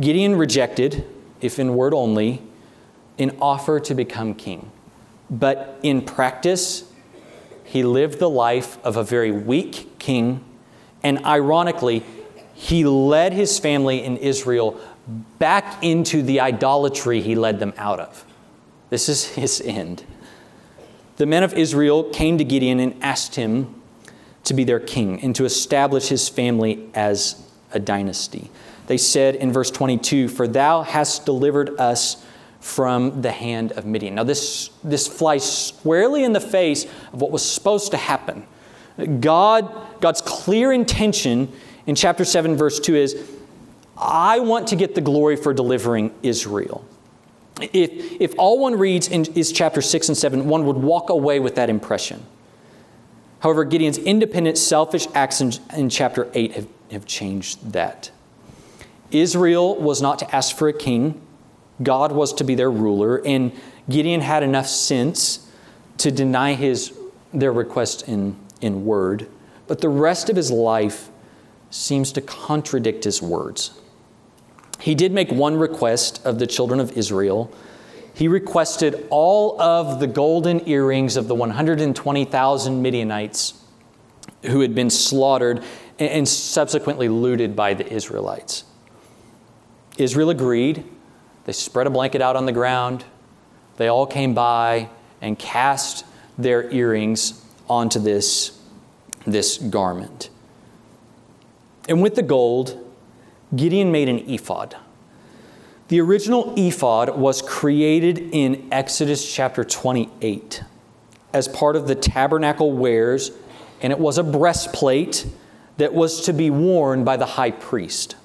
Gideon 0.00 0.36
rejected, 0.36 1.04
if 1.40 1.58
in 1.58 1.76
word 1.76 1.92
only, 1.92 2.42
an 3.18 3.36
offer 3.40 3.78
to 3.80 3.94
become 3.94 4.34
king. 4.34 4.70
But 5.28 5.78
in 5.82 6.02
practice, 6.02 6.90
he 7.64 7.82
lived 7.82 8.18
the 8.18 8.30
life 8.30 8.82
of 8.84 8.96
a 8.96 9.04
very 9.04 9.30
weak 9.30 9.98
king 9.98 10.42
and 11.02 11.24
ironically, 11.24 12.04
he 12.54 12.84
led 12.84 13.32
his 13.32 13.58
family 13.58 14.02
in 14.02 14.16
Israel 14.18 14.80
back 15.38 15.82
into 15.82 16.22
the 16.22 16.40
idolatry 16.40 17.20
he 17.20 17.34
led 17.34 17.58
them 17.58 17.72
out 17.76 17.98
of. 17.98 18.24
This 18.90 19.08
is 19.08 19.24
his 19.24 19.60
end. 19.60 20.04
The 21.16 21.26
men 21.26 21.42
of 21.42 21.54
Israel 21.54 22.04
came 22.04 22.38
to 22.38 22.44
Gideon 22.44 22.78
and 22.80 23.02
asked 23.02 23.34
him 23.34 23.74
to 24.44 24.54
be 24.54 24.64
their 24.64 24.80
king 24.80 25.20
and 25.22 25.34
to 25.36 25.44
establish 25.44 26.08
his 26.08 26.28
family 26.28 26.88
as 26.94 27.42
a 27.72 27.78
dynasty. 27.78 28.50
They 28.86 28.98
said 28.98 29.36
in 29.36 29.52
verse 29.52 29.70
22 29.70 30.28
For 30.28 30.46
thou 30.46 30.82
hast 30.82 31.24
delivered 31.26 31.78
us 31.80 32.24
from 32.60 33.22
the 33.22 33.32
hand 33.32 33.72
of 33.72 33.84
Midian. 33.84 34.14
Now, 34.14 34.24
this, 34.24 34.70
this 34.84 35.08
flies 35.08 35.44
squarely 35.68 36.22
in 36.22 36.32
the 36.32 36.40
face 36.40 36.84
of 37.12 37.20
what 37.20 37.32
was 37.32 37.48
supposed 37.48 37.90
to 37.90 37.96
happen. 37.96 38.46
God, 39.20 40.00
God's 40.00 40.20
clear 40.42 40.72
intention 40.72 41.52
in 41.86 41.94
chapter 41.94 42.24
7, 42.24 42.56
verse 42.56 42.80
2 42.80 42.96
is 42.96 43.30
I 43.96 44.40
want 44.40 44.68
to 44.68 44.76
get 44.76 44.96
the 44.96 45.00
glory 45.00 45.36
for 45.36 45.54
delivering 45.54 46.12
Israel. 46.22 46.84
If, 47.60 48.20
if 48.20 48.34
all 48.38 48.58
one 48.58 48.76
reads 48.76 49.06
in, 49.06 49.24
is 49.36 49.52
chapter 49.52 49.80
6 49.80 50.08
and 50.08 50.18
7, 50.18 50.48
one 50.48 50.66
would 50.66 50.76
walk 50.76 51.10
away 51.10 51.38
with 51.38 51.54
that 51.54 51.70
impression. 51.70 52.26
However, 53.38 53.64
Gideon's 53.64 53.98
independent, 53.98 54.58
selfish 54.58 55.06
acts 55.14 55.40
in, 55.40 55.52
in 55.76 55.88
chapter 55.88 56.28
8 56.34 56.52
have, 56.52 56.68
have 56.90 57.06
changed 57.06 57.72
that. 57.72 58.10
Israel 59.12 59.76
was 59.76 60.02
not 60.02 60.18
to 60.20 60.34
ask 60.34 60.56
for 60.56 60.66
a 60.68 60.72
king, 60.72 61.20
God 61.82 62.10
was 62.10 62.32
to 62.34 62.44
be 62.44 62.56
their 62.56 62.70
ruler, 62.70 63.24
and 63.24 63.52
Gideon 63.88 64.22
had 64.22 64.42
enough 64.42 64.66
sense 64.66 65.48
to 65.98 66.10
deny 66.10 66.54
his, 66.54 66.96
their 67.32 67.52
request 67.52 68.08
in 68.08 68.36
in 68.62 68.86
word, 68.86 69.28
but 69.72 69.80
the 69.80 69.88
rest 69.88 70.28
of 70.28 70.36
his 70.36 70.50
life 70.50 71.08
seems 71.70 72.12
to 72.12 72.20
contradict 72.20 73.04
his 73.04 73.22
words. 73.22 73.70
He 74.78 74.94
did 74.94 75.12
make 75.12 75.32
one 75.32 75.56
request 75.56 76.20
of 76.26 76.38
the 76.38 76.46
children 76.46 76.78
of 76.78 76.92
Israel 76.92 77.50
he 78.14 78.28
requested 78.28 79.06
all 79.10 79.60
of 79.60 80.00
the 80.00 80.06
golden 80.06 80.68
earrings 80.68 81.16
of 81.16 81.28
the 81.28 81.34
120,000 81.34 82.82
Midianites 82.82 83.54
who 84.42 84.60
had 84.60 84.74
been 84.74 84.90
slaughtered 84.90 85.62
and 85.98 86.28
subsequently 86.28 87.08
looted 87.08 87.56
by 87.56 87.74
the 87.74 87.90
Israelites. 87.90 88.64
Israel 89.96 90.30
agreed. 90.30 90.84
They 91.44 91.52
spread 91.52 91.86
a 91.86 91.90
blanket 91.90 92.20
out 92.20 92.36
on 92.36 92.46
the 92.46 92.52
ground. 92.52 93.04
They 93.76 93.88
all 93.88 94.06
came 94.06 94.34
by 94.34 94.90
and 95.20 95.38
cast 95.38 96.04
their 96.36 96.70
earrings 96.70 97.42
onto 97.68 97.98
this, 97.98 98.58
this 99.26 99.58
garment. 99.58 100.30
And 101.88 102.02
with 102.02 102.14
the 102.14 102.22
gold, 102.22 102.78
Gideon 103.54 103.92
made 103.92 104.08
an 104.08 104.18
ephod. 104.30 104.76
The 105.88 106.00
original 106.00 106.54
ephod 106.56 107.18
was 107.18 107.42
created 107.42 108.18
in 108.32 108.68
Exodus 108.72 109.30
chapter 109.30 109.64
28 109.64 110.62
as 111.34 111.48
part 111.48 111.76
of 111.76 111.86
the 111.86 111.94
tabernacle 111.94 112.72
wares, 112.72 113.30
and 113.80 113.92
it 113.92 113.98
was 113.98 114.18
a 114.18 114.22
breastplate 114.22 115.26
that 115.78 115.92
was 115.92 116.22
to 116.26 116.32
be 116.32 116.50
worn 116.50 117.04
by 117.04 117.16
the 117.16 117.26
high 117.26 117.50
priest. 117.50 118.16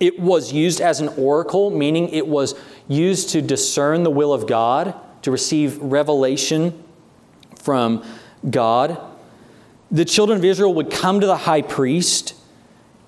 It 0.00 0.18
was 0.18 0.52
used 0.52 0.80
as 0.80 1.00
an 1.00 1.08
oracle, 1.08 1.70
meaning 1.70 2.08
it 2.08 2.26
was 2.26 2.54
used 2.88 3.30
to 3.30 3.40
discern 3.42 4.02
the 4.02 4.10
will 4.10 4.32
of 4.32 4.46
God, 4.46 4.94
to 5.22 5.30
receive 5.30 5.78
revelation 5.78 6.82
from 7.56 8.04
God. 8.50 9.00
The 9.94 10.04
children 10.04 10.38
of 10.38 10.44
Israel 10.44 10.74
would 10.74 10.90
come 10.90 11.20
to 11.20 11.26
the 11.26 11.36
high 11.36 11.62
priest 11.62 12.34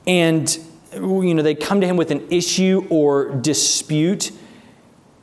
and 0.07 0.57
you 0.95 1.35
know, 1.35 1.43
they'd 1.43 1.61
come 1.61 1.81
to 1.81 1.87
him 1.87 1.97
with 1.97 2.11
an 2.11 2.29
issue 2.31 2.87
or 2.89 3.31
dispute, 3.31 4.31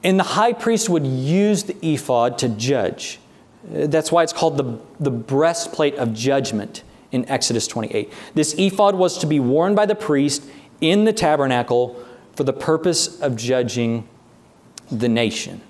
and 0.04 0.20
the 0.20 0.24
high 0.24 0.54
priest 0.54 0.90
would 0.90 1.08
use 1.08 1.64
the 1.64 1.94
ephod 1.94 2.38
to 2.40 2.50
judge. 2.50 3.20
That's 3.64 4.12
why 4.12 4.24
it's 4.24 4.34
called 4.34 4.58
the, 4.58 4.80
the 5.00 5.10
breastplate 5.10 5.96
of 5.96 6.14
judgment 6.14 6.84
in 7.12 7.28
Exodus 7.30 7.66
28. 7.68 8.12
This 8.36 8.54
ephod 8.58 8.96
was 8.96 9.18
to 9.20 9.26
be 9.26 9.40
worn 9.40 9.74
by 9.74 9.86
the 9.86 9.96
priest 9.96 10.44
in 10.82 11.06
the 11.06 11.14
tabernacle 11.14 11.98
for 12.36 12.44
the 12.44 12.54
purpose 12.54 13.22
of 13.22 13.38
judging 13.38 14.08
the 14.92 15.08
nation. 15.08 15.62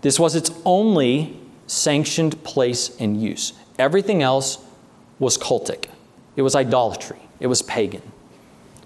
This 0.00 0.18
was 0.18 0.34
its 0.34 0.50
only 0.64 1.40
sanctioned 1.66 2.42
place 2.42 2.96
and 2.98 3.20
use. 3.22 3.52
Everything 3.78 4.22
else 4.22 4.58
was 5.18 5.36
cultic, 5.36 5.86
it 6.36 6.42
was 6.42 6.54
idolatry, 6.54 7.20
it 7.40 7.46
was 7.46 7.62
pagan. 7.62 8.02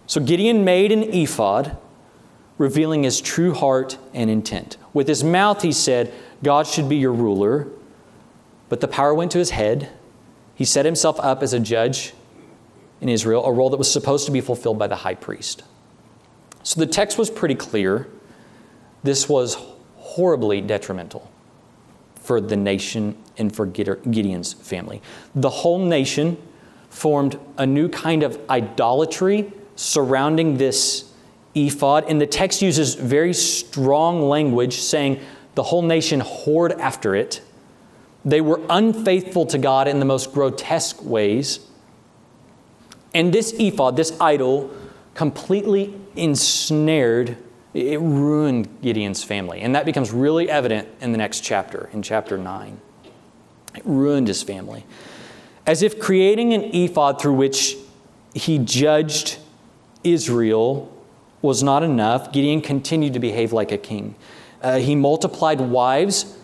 So 0.06 0.20
Gideon 0.20 0.64
made 0.64 0.92
an 0.92 1.02
ephod, 1.02 1.76
revealing 2.58 3.02
his 3.02 3.20
true 3.20 3.54
heart 3.54 3.98
and 4.12 4.28
intent. 4.28 4.76
With 4.92 5.08
his 5.08 5.24
mouth, 5.24 5.62
he 5.62 5.72
said, 5.72 6.12
God 6.42 6.66
should 6.66 6.88
be 6.88 6.96
your 6.96 7.12
ruler. 7.12 7.68
But 8.68 8.80
the 8.80 8.88
power 8.88 9.14
went 9.14 9.32
to 9.32 9.38
his 9.38 9.50
head. 9.50 9.90
He 10.54 10.64
set 10.64 10.84
himself 10.84 11.18
up 11.20 11.42
as 11.42 11.52
a 11.52 11.60
judge 11.60 12.12
in 13.00 13.08
Israel, 13.08 13.44
a 13.44 13.52
role 13.52 13.70
that 13.70 13.78
was 13.78 13.90
supposed 13.90 14.26
to 14.26 14.32
be 14.32 14.40
fulfilled 14.40 14.78
by 14.78 14.86
the 14.86 14.96
high 14.96 15.14
priest. 15.14 15.62
So 16.62 16.78
the 16.78 16.86
text 16.86 17.18
was 17.18 17.30
pretty 17.30 17.54
clear. 17.54 18.06
This 19.02 19.28
was 19.28 19.56
horribly 19.96 20.60
detrimental 20.60 21.31
for 22.22 22.40
the 22.40 22.56
nation 22.56 23.16
and 23.36 23.54
for 23.54 23.66
Gideon's 23.66 24.52
family. 24.52 25.02
The 25.34 25.50
whole 25.50 25.78
nation 25.78 26.36
formed 26.90 27.38
a 27.58 27.66
new 27.66 27.88
kind 27.88 28.22
of 28.22 28.38
idolatry 28.50 29.52
surrounding 29.76 30.58
this 30.58 31.12
ephod. 31.54 32.04
And 32.08 32.20
the 32.20 32.26
text 32.26 32.62
uses 32.62 32.94
very 32.94 33.34
strong 33.34 34.22
language 34.22 34.74
saying 34.74 35.20
the 35.54 35.62
whole 35.62 35.82
nation 35.82 36.20
whored 36.20 36.78
after 36.78 37.14
it. 37.14 37.40
They 38.24 38.40
were 38.40 38.60
unfaithful 38.70 39.46
to 39.46 39.58
God 39.58 39.88
in 39.88 39.98
the 39.98 40.04
most 40.04 40.32
grotesque 40.32 41.02
ways. 41.02 41.60
And 43.14 43.32
this 43.32 43.52
ephod, 43.58 43.96
this 43.96 44.16
idol, 44.20 44.70
completely 45.14 45.94
ensnared, 46.16 47.36
it 47.74 48.00
ruined 48.00 48.82
Gideon's 48.82 49.24
family. 49.24 49.60
And 49.60 49.74
that 49.74 49.84
becomes 49.84 50.10
really 50.10 50.50
evident 50.50 50.88
in 51.00 51.12
the 51.12 51.18
next 51.18 51.40
chapter, 51.40 51.88
in 51.92 52.02
chapter 52.02 52.36
9. 52.36 52.80
It 53.74 53.82
ruined 53.84 54.28
his 54.28 54.42
family. 54.42 54.84
As 55.66 55.82
if 55.82 55.98
creating 55.98 56.52
an 56.52 56.64
ephod 56.74 57.20
through 57.20 57.34
which 57.34 57.76
he 58.34 58.58
judged 58.58 59.38
Israel 60.04 60.92
was 61.40 61.62
not 61.62 61.82
enough, 61.82 62.32
Gideon 62.32 62.60
continued 62.60 63.14
to 63.14 63.20
behave 63.20 63.52
like 63.52 63.72
a 63.72 63.78
king. 63.78 64.14
Uh, 64.60 64.78
he 64.78 64.94
multiplied 64.94 65.60
wives, 65.60 66.36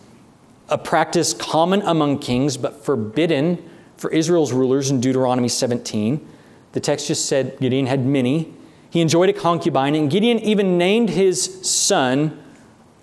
a 0.69 0.79
practice 0.79 1.33
common 1.33 1.83
among 1.83 2.19
kings 2.19 2.57
but 2.57 2.85
forbidden 2.85 3.71
for 3.97 4.11
Israel's 4.11 4.53
rulers 4.53 4.91
in 4.91 5.01
Deuteronomy 5.01 5.49
17. 5.49 6.27
The 6.73 6.81
text 6.81 7.07
just 7.09 7.27
said 7.27 7.59
Gideon 7.61 7.87
had 7.87 8.05
many. 8.05 8.55
He 8.91 9.01
enjoyed 9.01 9.29
a 9.29 9.33
concubine, 9.33 9.95
and 9.95 10.11
Gideon 10.11 10.39
even 10.39 10.79
named 10.79 11.11
his 11.11 11.69
son 11.69 12.43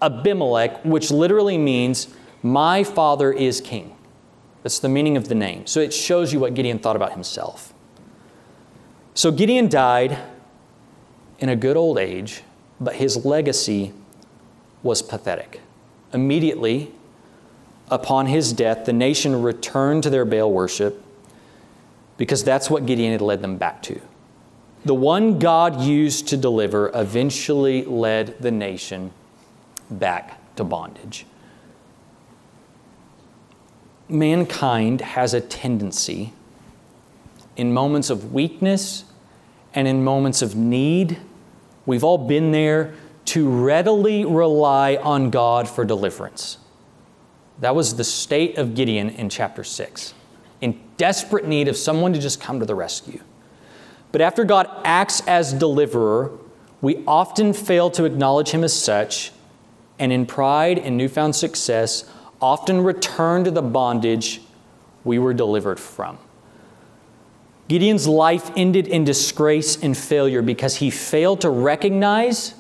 Abimelech, 0.01 0.83
which 0.83 1.11
literally 1.11 1.57
means, 1.57 2.07
My 2.41 2.83
father 2.83 3.31
is 3.31 3.61
king. 3.61 3.95
That's 4.63 4.79
the 4.79 4.89
meaning 4.89 5.15
of 5.15 5.27
the 5.27 5.35
name. 5.35 5.67
So 5.67 5.79
it 5.79 5.93
shows 5.93 6.33
you 6.33 6.39
what 6.39 6.55
Gideon 6.55 6.79
thought 6.79 6.95
about 6.95 7.11
himself. 7.11 7.73
So 9.13 9.31
Gideon 9.31 9.69
died 9.69 10.17
in 11.39 11.49
a 11.49 11.55
good 11.55 11.77
old 11.77 11.97
age, 11.97 12.41
but 12.79 12.95
his 12.95 13.25
legacy 13.25 13.93
was 14.81 15.01
pathetic. 15.01 15.61
Immediately 16.13 16.91
upon 17.89 18.25
his 18.25 18.53
death, 18.53 18.85
the 18.85 18.93
nation 18.93 19.41
returned 19.41 20.03
to 20.03 20.09
their 20.09 20.25
Baal 20.25 20.51
worship 20.51 21.03
because 22.17 22.43
that's 22.43 22.69
what 22.69 22.85
Gideon 22.85 23.11
had 23.11 23.21
led 23.21 23.41
them 23.41 23.57
back 23.57 23.81
to. 23.83 24.01
The 24.85 24.93
one 24.93 25.39
God 25.39 25.81
used 25.81 26.27
to 26.27 26.37
deliver 26.37 26.91
eventually 26.93 27.83
led 27.83 28.39
the 28.39 28.51
nation 28.51 29.11
back 29.89 30.39
to 30.55 30.63
bondage. 30.63 31.25
Mankind 34.07 35.01
has 35.01 35.33
a 35.33 35.41
tendency 35.41 36.33
in 37.57 37.73
moments 37.73 38.11
of 38.11 38.31
weakness 38.31 39.05
and 39.73 39.87
in 39.87 40.03
moments 40.03 40.43
of 40.43 40.55
need, 40.55 41.17
we've 41.87 42.03
all 42.03 42.19
been 42.19 42.51
there 42.51 42.93
to 43.25 43.49
readily 43.49 44.23
rely 44.23 44.97
on 44.97 45.31
God 45.31 45.67
for 45.67 45.83
deliverance. 45.83 46.59
That 47.59 47.75
was 47.75 47.95
the 47.95 48.03
state 48.03 48.57
of 48.57 48.75
Gideon 48.75 49.09
in 49.09 49.29
chapter 49.29 49.63
6, 49.63 50.13
in 50.61 50.79
desperate 50.97 51.47
need 51.47 51.67
of 51.67 51.75
someone 51.75 52.13
to 52.13 52.19
just 52.19 52.39
come 52.39 52.59
to 52.59 52.65
the 52.65 52.75
rescue. 52.75 53.21
But 54.15 54.21
after 54.21 54.45
God 54.45 54.69
acts 54.85 55.19
as 55.27 55.51
deliverer, 55.51 56.31
we 56.79 57.03
often 57.05 57.51
fail 57.51 57.89
to 57.91 58.05
acknowledge 58.05 58.51
him 58.51 58.63
as 58.63 58.71
such, 58.71 59.33
and 59.99 60.09
in 60.09 60.25
pride 60.25 60.79
and 60.79 60.95
newfound 60.95 61.35
success, 61.35 62.09
often 62.41 62.79
return 62.79 63.43
to 63.43 63.51
the 63.51 63.61
bondage 63.61 64.39
we 65.03 65.19
were 65.19 65.33
delivered 65.33 65.81
from. 65.81 66.17
Gideon's 67.67 68.07
life 68.07 68.51
ended 68.55 68.87
in 68.87 69.03
disgrace 69.03 69.75
and 69.83 69.97
failure 69.97 70.41
because 70.41 70.77
he 70.77 70.89
failed 70.89 71.41
to 71.41 71.49
recognize 71.49 72.53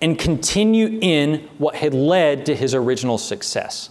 and 0.00 0.16
continue 0.16 1.00
in 1.02 1.48
what 1.58 1.74
had 1.74 1.92
led 1.92 2.46
to 2.46 2.54
his 2.54 2.72
original 2.72 3.18
success. 3.18 3.90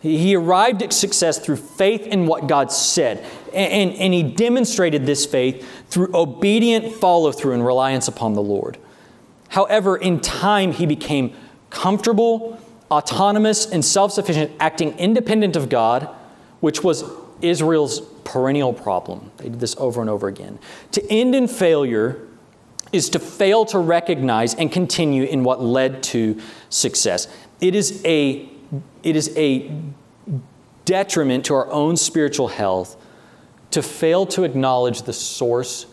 He 0.00 0.36
arrived 0.36 0.82
at 0.82 0.92
success 0.92 1.38
through 1.38 1.56
faith 1.56 2.06
in 2.06 2.26
what 2.26 2.46
God 2.46 2.70
said, 2.70 3.24
and, 3.52 3.92
and, 3.92 4.14
he 4.14 4.22
demonstrated 4.22 5.06
this 5.06 5.26
faith 5.26 5.66
through 5.88 6.14
obedient 6.14 6.94
follow 6.94 7.32
through 7.32 7.54
and 7.54 7.66
reliance 7.66 8.06
upon 8.06 8.34
the 8.34 8.42
Lord. 8.42 8.78
However, 9.48 9.96
in 9.96 10.20
time, 10.20 10.72
he 10.72 10.86
became 10.86 11.34
comfortable, 11.70 12.60
autonomous, 12.90 13.66
and 13.66 13.84
self 13.84 14.12
sufficient, 14.12 14.52
acting 14.60 14.96
independent 14.98 15.56
of 15.56 15.68
God, 15.68 16.08
which 16.60 16.84
was 16.84 17.04
Israel's 17.40 18.00
perennial 18.24 18.72
problem. 18.72 19.32
They 19.38 19.48
did 19.48 19.60
this 19.60 19.74
over 19.78 20.00
and 20.00 20.10
over 20.10 20.28
again. 20.28 20.58
To 20.92 21.12
end 21.12 21.34
in 21.34 21.48
failure 21.48 22.26
is 22.92 23.10
to 23.10 23.18
fail 23.18 23.64
to 23.66 23.78
recognize 23.78 24.54
and 24.54 24.70
continue 24.70 25.24
in 25.24 25.44
what 25.44 25.62
led 25.62 26.02
to 26.02 26.40
success. 26.68 27.28
It 27.60 27.74
is 27.74 28.02
a, 28.04 28.48
it 29.02 29.16
is 29.16 29.32
a 29.36 29.70
detriment 30.84 31.44
to 31.46 31.54
our 31.54 31.70
own 31.70 31.96
spiritual 31.96 32.48
health 32.48 32.96
to 33.70 33.82
fail 33.82 34.24
to 34.26 34.44
acknowledge 34.44 35.02
the 35.02 35.12
source 35.12 35.86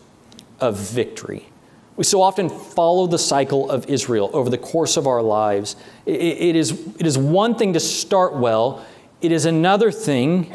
of 0.60 0.76
victory. 0.76 1.48
We 1.96 2.04
so 2.04 2.22
often 2.22 2.48
follow 2.48 3.06
the 3.06 3.18
cycle 3.18 3.70
of 3.70 3.88
Israel 3.88 4.30
over 4.32 4.50
the 4.50 4.58
course 4.58 4.96
of 4.96 5.06
our 5.06 5.22
lives. 5.22 5.76
it, 6.04 6.56
is, 6.56 6.72
it 6.98 7.06
is 7.06 7.16
one 7.16 7.54
thing 7.54 7.72
to 7.72 7.80
start 7.80 8.34
well, 8.34 8.84
it 9.20 9.32
is 9.32 9.46
another 9.46 9.90
thing 9.90 10.54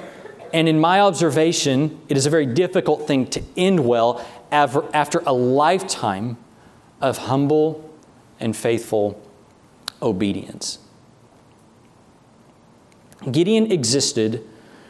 and 0.54 0.68
in 0.68 0.80
my 0.80 1.00
observation, 1.00 2.00
it 2.10 2.18
is 2.18 2.26
a 2.26 2.30
very 2.30 2.46
difficult 2.46 3.08
thing 3.08 3.28
to 3.28 3.42
end 3.56 3.86
well 3.86 4.26
after 4.52 5.20
a 5.26 5.34
lifetime 5.34 6.38
of 7.00 7.18
humble 7.18 7.90
and 8.40 8.56
faithful 8.56 9.22
obedience. 10.02 10.80
Gideon 13.30 13.72
existed 13.72 14.44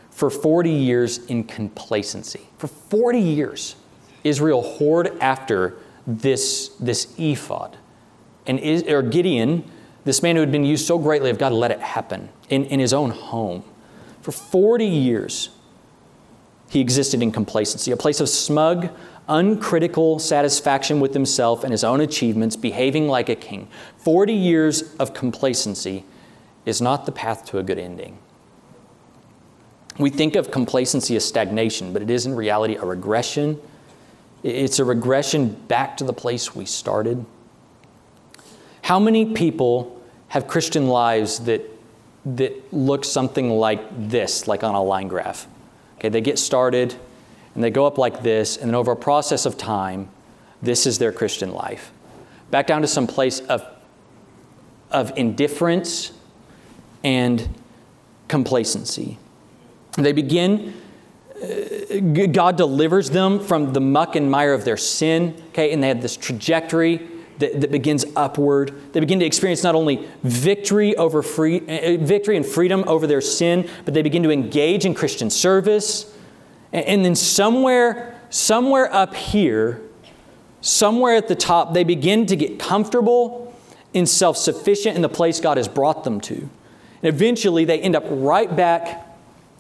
for 0.09 0.29
40 0.29 0.69
years 0.69 1.17
in 1.25 1.43
complacency. 1.43 2.47
For 2.57 2.67
40 2.67 3.19
years, 3.19 3.75
Israel 4.23 4.77
whored 4.79 5.17
after 5.19 5.77
this, 6.05 6.69
this 6.79 7.13
ephod. 7.17 7.77
And 8.45 8.59
is, 8.59 8.83
or 8.83 9.01
Gideon, 9.01 9.69
this 10.05 10.23
man 10.23 10.35
who 10.35 10.41
had 10.41 10.51
been 10.51 10.65
used 10.65 10.85
so 10.85 10.97
greatly 10.97 11.29
of 11.29 11.37
God, 11.37 11.51
let 11.51 11.71
it 11.71 11.79
happen 11.79 12.29
in, 12.49 12.65
in 12.65 12.79
his 12.79 12.93
own 12.93 13.11
home. 13.11 13.63
For 14.21 14.31
40 14.31 14.85
years, 14.85 15.49
he 16.69 16.79
existed 16.79 17.21
in 17.21 17.31
complacency, 17.31 17.91
a 17.91 17.97
place 17.97 18.19
of 18.19 18.29
smug, 18.29 18.89
uncritical 19.27 20.19
satisfaction 20.19 20.99
with 20.99 21.13
himself 21.13 21.63
and 21.63 21.71
his 21.71 21.83
own 21.83 22.01
achievements, 22.01 22.55
behaving 22.55 23.07
like 23.07 23.29
a 23.29 23.35
king. 23.35 23.67
40 23.97 24.33
years 24.33 24.95
of 24.95 25.13
complacency 25.13 26.05
is 26.65 26.81
not 26.81 27.05
the 27.05 27.11
path 27.11 27.45
to 27.45 27.57
a 27.57 27.63
good 27.63 27.79
ending. 27.79 28.17
We 29.97 30.09
think 30.09 30.35
of 30.35 30.51
complacency 30.51 31.15
as 31.15 31.25
stagnation, 31.25 31.93
but 31.93 32.01
it 32.01 32.09
is 32.09 32.25
in 32.25 32.35
reality 32.35 32.75
a 32.75 32.85
regression. 32.85 33.59
It's 34.43 34.79
a 34.79 34.85
regression 34.85 35.53
back 35.67 35.97
to 35.97 36.03
the 36.03 36.13
place 36.13 36.55
we 36.55 36.65
started. 36.65 37.25
How 38.83 38.99
many 38.99 39.33
people 39.33 40.01
have 40.29 40.47
Christian 40.47 40.87
lives 40.87 41.39
that, 41.39 41.61
that 42.25 42.73
look 42.73 43.05
something 43.05 43.49
like 43.51 44.09
this, 44.09 44.47
like 44.47 44.63
on 44.63 44.75
a 44.75 44.83
line 44.83 45.07
graph? 45.07 45.47
Okay, 45.97 46.09
they 46.09 46.21
get 46.21 46.39
started 46.39 46.95
and 47.53 47.63
they 47.63 47.69
go 47.69 47.85
up 47.85 47.97
like 47.97 48.23
this, 48.23 48.55
and 48.55 48.69
then 48.69 48.75
over 48.75 48.93
a 48.93 48.95
process 48.95 49.45
of 49.45 49.57
time, 49.57 50.09
this 50.61 50.85
is 50.87 50.99
their 50.99 51.11
Christian 51.11 51.51
life. 51.51 51.91
Back 52.49 52.65
down 52.65 52.81
to 52.81 52.87
some 52.87 53.07
place 53.07 53.41
of, 53.41 53.65
of 54.89 55.11
indifference 55.17 56.13
and 57.03 57.49
complacency. 58.27 59.17
They 59.93 60.13
begin, 60.13 60.73
uh, 61.41 62.27
God 62.27 62.55
delivers 62.55 63.09
them 63.09 63.39
from 63.39 63.73
the 63.73 63.81
muck 63.81 64.15
and 64.15 64.31
mire 64.31 64.53
of 64.53 64.63
their 64.63 64.77
sin, 64.77 65.35
okay, 65.49 65.73
and 65.73 65.83
they 65.83 65.89
have 65.89 66.01
this 66.01 66.15
trajectory 66.15 67.07
that, 67.39 67.59
that 67.59 67.71
begins 67.71 68.05
upward. 68.15 68.93
They 68.93 68.99
begin 68.99 69.19
to 69.19 69.25
experience 69.25 69.63
not 69.63 69.75
only 69.75 70.07
victory 70.23 70.95
over 70.95 71.21
free, 71.21 71.59
uh, 71.59 71.97
victory 71.97 72.37
and 72.37 72.45
freedom 72.45 72.83
over 72.87 73.05
their 73.05 73.21
sin, 73.21 73.69
but 73.83 73.93
they 73.93 74.01
begin 74.01 74.23
to 74.23 74.31
engage 74.31 74.85
in 74.85 74.93
Christian 74.93 75.29
service. 75.29 76.15
And, 76.71 76.85
and 76.85 77.05
then 77.05 77.15
somewhere, 77.15 78.19
somewhere 78.29 78.93
up 78.93 79.15
here, 79.15 79.81
somewhere 80.61 81.15
at 81.15 81.27
the 81.27 81.35
top, 81.35 81.73
they 81.73 81.83
begin 81.83 82.27
to 82.27 82.35
get 82.35 82.59
comfortable 82.59 83.53
and 83.93 84.07
self 84.07 84.37
sufficient 84.37 84.95
in 84.95 85.01
the 85.01 85.09
place 85.09 85.41
God 85.41 85.57
has 85.57 85.67
brought 85.67 86.03
them 86.03 86.21
to. 86.21 86.49
And 87.01 87.13
eventually, 87.13 87.65
they 87.65 87.79
end 87.79 87.95
up 87.95 88.03
right 88.07 88.53
back 88.55 89.07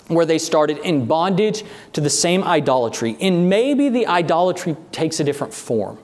where 0.07 0.25
they 0.25 0.37
started 0.37 0.77
in 0.79 1.05
bondage 1.05 1.63
to 1.93 2.01
the 2.01 2.09
same 2.09 2.43
idolatry. 2.43 3.17
And 3.21 3.49
maybe 3.49 3.89
the 3.89 4.07
idolatry 4.07 4.75
takes 4.91 5.19
a 5.19 5.23
different 5.23 5.53
form. 5.53 5.97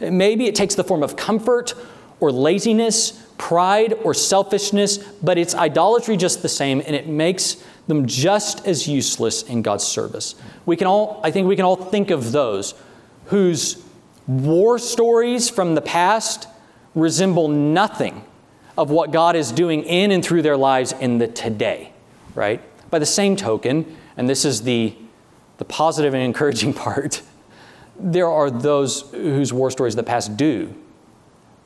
Maybe 0.00 0.46
it 0.46 0.54
takes 0.54 0.74
the 0.74 0.84
form 0.84 1.02
of 1.02 1.16
comfort 1.16 1.74
or 2.20 2.32
laziness, 2.32 3.12
pride 3.38 3.94
or 4.02 4.14
selfishness, 4.14 4.98
but 4.98 5.38
it's 5.38 5.54
idolatry 5.54 6.16
just 6.16 6.42
the 6.42 6.48
same, 6.48 6.80
and 6.80 6.94
it 6.94 7.06
makes 7.06 7.62
them 7.86 8.06
just 8.06 8.66
as 8.66 8.88
useless 8.88 9.42
in 9.42 9.62
God's 9.62 9.84
service. 9.84 10.34
We 10.66 10.76
can 10.76 10.86
all, 10.86 11.20
I 11.22 11.30
think 11.30 11.46
we 11.46 11.56
can 11.56 11.64
all 11.64 11.76
think 11.76 12.10
of 12.10 12.32
those 12.32 12.74
whose 13.26 13.82
war 14.26 14.78
stories 14.78 15.50
from 15.50 15.74
the 15.74 15.82
past 15.82 16.48
resemble 16.94 17.48
nothing 17.48 18.24
of 18.76 18.90
what 18.90 19.12
God 19.12 19.36
is 19.36 19.52
doing 19.52 19.82
in 19.84 20.10
and 20.10 20.24
through 20.24 20.42
their 20.42 20.56
lives 20.56 20.92
in 20.92 21.18
the 21.18 21.28
today, 21.28 21.92
right? 22.34 22.60
By 22.90 22.98
the 22.98 23.06
same 23.06 23.36
token, 23.36 23.96
and 24.16 24.28
this 24.28 24.44
is 24.44 24.62
the, 24.62 24.94
the 25.58 25.64
positive 25.64 26.14
and 26.14 26.22
encouraging 26.22 26.72
part, 26.74 27.22
there 27.98 28.28
are 28.28 28.50
those 28.50 29.10
whose 29.12 29.52
war 29.52 29.70
stories 29.70 29.94
of 29.94 30.04
the 30.04 30.08
past 30.08 30.36
do 30.36 30.74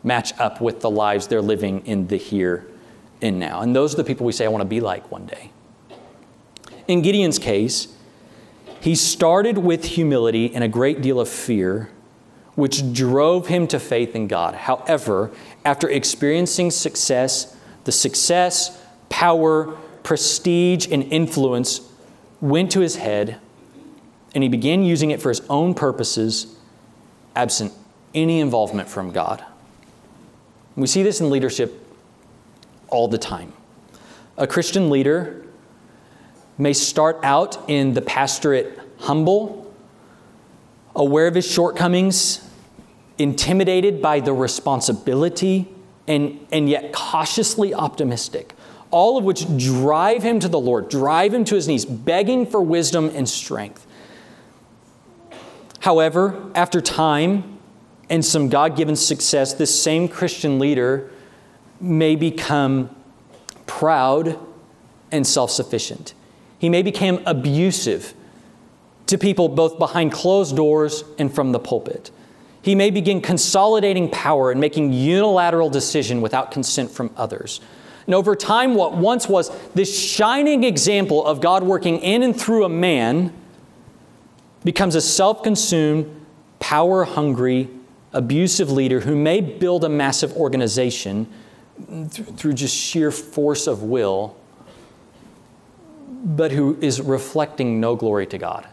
match 0.05 0.33
up 0.39 0.61
with 0.61 0.81
the 0.81 0.91
lives 0.91 1.27
they're 1.27 1.43
living 1.43 1.85
in 1.87 2.07
the 2.07 2.17
here 2.17 2.67
and 3.21 3.39
now. 3.39 3.61
And 3.63 3.75
those 3.75 3.95
are 3.95 3.97
the 3.97 4.05
people 4.05 4.25
we 4.27 4.33
say, 4.33 4.45
I 4.45 4.49
want 4.49 4.63
to 4.63 4.69
be 4.69 4.81
like 4.81 5.11
one 5.11 5.27
day. 5.27 5.51
In 6.87 7.03
Gideon's 7.03 7.39
case, 7.39 7.95
he 8.81 8.95
started 8.95 9.59
with 9.59 9.85
humility 9.85 10.55
and 10.55 10.63
a 10.63 10.69
great 10.69 11.03
deal 11.03 11.21
of 11.21 11.29
fear, 11.29 11.91
which 12.55 12.93
drove 12.93 13.49
him 13.49 13.67
to 13.69 13.81
faith 13.81 14.15
in 14.15 14.29
God. 14.29 14.55
However, 14.55 15.31
after 15.69 15.91
experiencing 15.91 16.71
success, 16.71 17.55
the 17.85 17.93
success, 17.93 18.83
power, 19.11 19.77
prestige, 20.03 20.89
and 20.91 21.03
influence 21.13 21.83
went 22.41 22.73
to 22.73 22.81
his 22.81 22.97
head, 22.97 23.39
and 24.35 24.43
he 24.43 24.49
began 24.49 24.83
using 24.83 25.11
it 25.11 25.21
for 25.21 25.29
his 25.29 25.43
own 25.51 25.75
purposes, 25.75 26.57
absent 27.37 27.71
any 28.15 28.41
involvement 28.41 28.89
from 28.89 29.13
God. 29.13 29.45
We 30.75 30.87
see 30.87 31.03
this 31.03 31.21
in 31.21 31.29
leadership 31.29 31.87
all 32.89 33.07
the 33.07 33.19
time. 33.19 33.53
A 34.39 34.47
Christian 34.47 34.89
leader 34.89 35.45
may 36.57 36.73
start 36.73 37.21
out 37.23 37.69
in 37.69 37.93
the 37.93 38.01
pastorate 38.01 38.81
humble, 39.01 39.71
aware 40.97 41.27
of 41.27 41.35
his 41.35 41.47
shortcomings, 41.47 42.48
intimidated 43.19 44.01
by 44.01 44.21
the 44.21 44.33
responsibility, 44.33 45.69
and, 46.07 46.47
and 46.53 46.69
yet 46.69 46.93
cautiously 46.93 47.75
optimistic 47.75 48.55
all 48.91 49.19
of 49.19 49.25
which 49.25 49.47
drive 49.59 50.23
him 50.23 50.41
to 50.41 50.49
the 50.49 50.59
Lord, 50.59 50.89
drive 50.89 51.35
him 51.35 51.45
to 51.45 51.55
his 51.55 51.69
knees, 51.69 51.85
begging 51.85 52.47
for 52.47 52.61
wisdom 52.63 53.11
and 53.15 53.29
strength. 53.29 53.87
However, 55.81 56.51
after 56.55 56.81
time 56.81 57.59
and 58.11 58.25
some 58.25 58.49
God 58.49 58.77
given 58.77 58.97
success, 58.97 59.55
this 59.55 59.81
same 59.81 60.09
Christian 60.09 60.59
leader 60.59 61.11
may 61.81 62.17
become 62.17 62.95
proud 63.67 64.39
and 65.13 65.27
self 65.27 65.51
sufficient. 65.51 66.15
He 66.59 66.69
may 66.69 66.83
become 66.83 67.23
abusive 67.27 68.15
to 69.07 69.17
people 69.17 69.49
both 69.49 69.79
behind 69.79 70.13
closed 70.13 70.57
doors 70.57 71.05
and 71.19 71.33
from 71.33 71.53
the 71.53 71.59
pulpit. 71.59 72.11
He 72.69 72.75
may 72.75 72.91
begin 72.91 73.23
consolidating 73.23 74.11
power 74.11 74.51
and 74.51 74.61
making 74.61 74.93
unilateral 74.93 75.71
decision 75.71 76.21
without 76.21 76.51
consent 76.51 76.91
from 76.91 77.11
others. 77.17 77.63
And 78.05 78.15
over 78.15 78.37
time, 78.37 78.75
what 78.75 78.95
once 78.95 79.27
was 79.27 79.51
this 79.71 79.99
shining 79.99 80.65
example 80.65 81.25
of 81.25 81.41
God 81.41 81.63
working 81.63 81.99
in 82.01 82.23
and 82.23 82.39
through 82.39 82.67
a 82.67 82.69
man 82.69 83.33
becomes 84.65 84.97
a 84.97 85.01
self 85.01 85.43
consumed, 85.43 86.15
power 86.61 87.05
hungry, 87.05 87.71
abusive 88.13 88.71
leader 88.71 89.01
who 89.01 89.17
may 89.17 89.41
build 89.41 89.83
a 89.83 89.89
massive 89.89 90.35
organization 90.35 91.27
through 92.11 92.53
just 92.53 92.77
sheer 92.77 93.11
force 93.11 93.67
of 93.67 93.83
will, 93.83 94.37
but 96.07 96.53
who 96.53 96.77
is 96.83 97.01
reflecting 97.01 97.81
no 97.81 97.97
glory 97.97 98.27
to 98.27 98.37
God. 98.37 98.69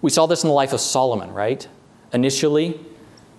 We 0.00 0.10
saw 0.10 0.26
this 0.26 0.44
in 0.44 0.48
the 0.48 0.54
life 0.54 0.72
of 0.72 0.80
Solomon, 0.80 1.32
right? 1.32 1.66
Initially, 2.14 2.80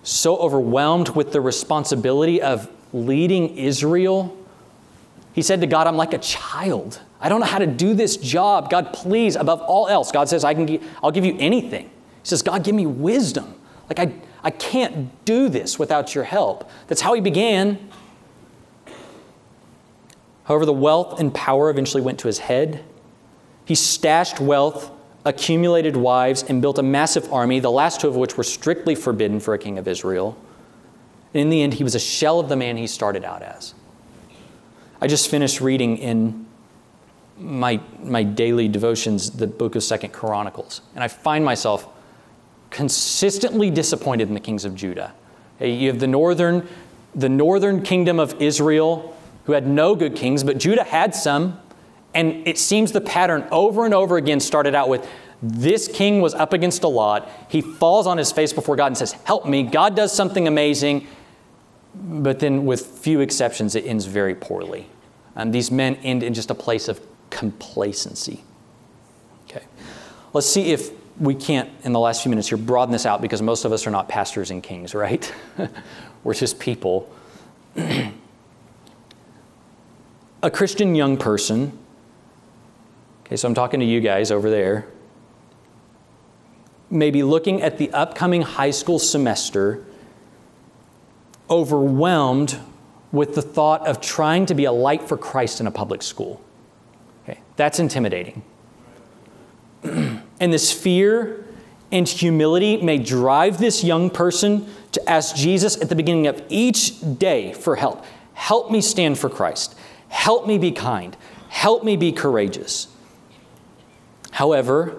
so 0.04 0.36
overwhelmed 0.36 1.08
with 1.10 1.32
the 1.32 1.40
responsibility 1.40 2.40
of 2.40 2.70
leading 2.92 3.56
Israel 3.58 4.36
he 5.36 5.42
said 5.42 5.60
to 5.60 5.66
God, 5.66 5.86
I'm 5.86 5.98
like 5.98 6.14
a 6.14 6.18
child. 6.18 6.98
I 7.20 7.28
don't 7.28 7.40
know 7.40 7.46
how 7.46 7.58
to 7.58 7.66
do 7.66 7.92
this 7.92 8.16
job. 8.16 8.70
God, 8.70 8.94
please, 8.94 9.36
above 9.36 9.60
all 9.60 9.86
else, 9.86 10.10
God 10.10 10.30
says, 10.30 10.44
I 10.44 10.54
can 10.54 10.80
I'll 11.02 11.10
give 11.10 11.26
you 11.26 11.36
anything. 11.38 11.84
He 11.84 11.90
says, 12.22 12.40
God, 12.40 12.64
give 12.64 12.74
me 12.74 12.86
wisdom. 12.86 13.54
Like, 13.90 13.98
I, 13.98 14.14
I 14.42 14.50
can't 14.50 15.24
do 15.26 15.50
this 15.50 15.78
without 15.78 16.14
your 16.14 16.24
help. 16.24 16.70
That's 16.86 17.02
how 17.02 17.12
he 17.12 17.20
began. 17.20 17.90
However, 20.44 20.64
the 20.64 20.72
wealth 20.72 21.20
and 21.20 21.34
power 21.34 21.68
eventually 21.68 22.02
went 22.02 22.18
to 22.20 22.28
his 22.28 22.38
head. 22.38 22.82
He 23.66 23.74
stashed 23.74 24.40
wealth, 24.40 24.90
accumulated 25.26 25.96
wives, 25.96 26.44
and 26.44 26.62
built 26.62 26.78
a 26.78 26.82
massive 26.82 27.30
army, 27.32 27.58
the 27.58 27.70
last 27.70 28.00
two 28.00 28.08
of 28.08 28.16
which 28.16 28.36
were 28.36 28.44
strictly 28.44 28.94
forbidden 28.94 29.40
for 29.40 29.52
a 29.54 29.58
king 29.58 29.76
of 29.76 29.88
Israel. 29.88 30.38
And 31.34 31.42
in 31.42 31.50
the 31.50 31.62
end, 31.62 31.74
he 31.74 31.84
was 31.84 31.96
a 31.96 32.00
shell 32.00 32.38
of 32.38 32.48
the 32.48 32.56
man 32.56 32.76
he 32.76 32.86
started 32.86 33.24
out 33.24 33.42
as. 33.42 33.74
I 35.00 35.08
just 35.08 35.28
finished 35.28 35.60
reading 35.60 35.98
in 35.98 36.46
my, 37.38 37.80
my 38.02 38.22
daily 38.22 38.68
devotions 38.68 39.30
the 39.30 39.48
book 39.48 39.74
of 39.74 39.82
Second 39.82 40.12
Chronicles, 40.12 40.80
and 40.94 41.02
I 41.02 41.08
find 41.08 41.44
myself 41.44 41.88
consistently 42.70 43.68
disappointed 43.68 44.28
in 44.28 44.34
the 44.34 44.40
kings 44.40 44.64
of 44.64 44.74
Judah. 44.76 45.12
You 45.60 45.88
have 45.88 45.98
the 45.98 46.06
northern, 46.06 46.68
the 47.14 47.28
northern 47.28 47.82
kingdom 47.82 48.20
of 48.20 48.40
Israel, 48.40 49.16
who 49.44 49.52
had 49.52 49.66
no 49.66 49.96
good 49.96 50.14
kings, 50.14 50.44
but 50.44 50.58
Judah 50.58 50.84
had 50.84 51.14
some. 51.14 51.60
And 52.16 52.48
it 52.48 52.56
seems 52.56 52.92
the 52.92 53.02
pattern 53.02 53.46
over 53.52 53.84
and 53.84 53.92
over 53.92 54.16
again 54.16 54.40
started 54.40 54.74
out 54.74 54.88
with 54.88 55.06
this 55.42 55.86
king 55.86 56.22
was 56.22 56.32
up 56.32 56.54
against 56.54 56.82
a 56.82 56.88
lot. 56.88 57.30
He 57.50 57.60
falls 57.60 58.06
on 58.06 58.16
his 58.16 58.32
face 58.32 58.54
before 58.54 58.74
God 58.74 58.86
and 58.86 58.96
says, 58.96 59.12
Help 59.12 59.44
me. 59.44 59.64
God 59.64 59.94
does 59.94 60.14
something 60.14 60.48
amazing. 60.48 61.06
but 61.94 62.40
then, 62.40 62.64
with 62.64 62.86
few 62.86 63.20
exceptions, 63.20 63.74
it 63.74 63.84
ends 63.84 64.06
very 64.06 64.34
poorly. 64.34 64.88
And 65.34 65.52
these 65.52 65.70
men 65.70 65.96
end 65.96 66.22
in 66.22 66.32
just 66.32 66.50
a 66.50 66.54
place 66.54 66.88
of 66.88 67.02
complacency. 67.28 68.42
Okay. 69.44 69.66
Let's 70.32 70.48
see 70.48 70.72
if 70.72 70.92
we 71.20 71.34
can't, 71.34 71.68
in 71.84 71.92
the 71.92 72.00
last 72.00 72.22
few 72.22 72.30
minutes 72.30 72.48
here, 72.48 72.56
broaden 72.56 72.92
this 72.92 73.04
out 73.04 73.20
because 73.20 73.42
most 73.42 73.66
of 73.66 73.72
us 73.72 73.86
are 73.86 73.90
not 73.90 74.08
pastors 74.08 74.50
and 74.50 74.62
kings, 74.62 74.94
right? 74.94 75.30
We're 76.24 76.32
just 76.32 76.58
people. 76.58 77.14
a 77.76 78.14
Christian 80.50 80.94
young 80.94 81.18
person, 81.18 81.78
okay, 83.26 83.36
so 83.36 83.48
I'm 83.48 83.54
talking 83.54 83.80
to 83.80 83.86
you 83.86 84.00
guys 84.00 84.30
over 84.30 84.48
there, 84.48 84.86
maybe 86.90 87.22
looking 87.22 87.60
at 87.60 87.78
the 87.78 87.90
upcoming 87.90 88.42
high 88.42 88.70
school 88.70 88.98
semester, 88.98 89.84
overwhelmed 91.50 92.58
with 93.12 93.34
the 93.34 93.42
thought 93.42 93.86
of 93.86 94.00
trying 94.00 94.46
to 94.46 94.54
be 94.54 94.64
a 94.64 94.72
light 94.72 95.02
for 95.02 95.16
Christ 95.16 95.60
in 95.60 95.66
a 95.66 95.70
public 95.70 96.02
school. 96.02 96.40
Okay, 97.24 97.40
that's 97.56 97.78
intimidating. 97.78 98.42
and 99.82 100.52
this 100.52 100.72
fear 100.72 101.44
and 101.92 102.08
humility 102.08 102.76
may 102.82 102.98
drive 102.98 103.58
this 103.58 103.82
young 103.84 104.10
person 104.10 104.68
to 104.92 105.08
ask 105.08 105.36
Jesus 105.36 105.80
at 105.80 105.88
the 105.88 105.94
beginning 105.94 106.26
of 106.26 106.42
each 106.48 107.18
day 107.18 107.52
for 107.52 107.76
help. 107.76 108.04
Help 108.34 108.70
me 108.70 108.80
stand 108.80 109.18
for 109.18 109.30
Christ. 109.30 109.76
Help 110.08 110.46
me 110.46 110.58
be 110.58 110.72
kind. 110.72 111.16
Help 111.48 111.84
me 111.84 111.96
be 111.96 112.12
courageous. 112.12 112.88
However, 114.36 114.94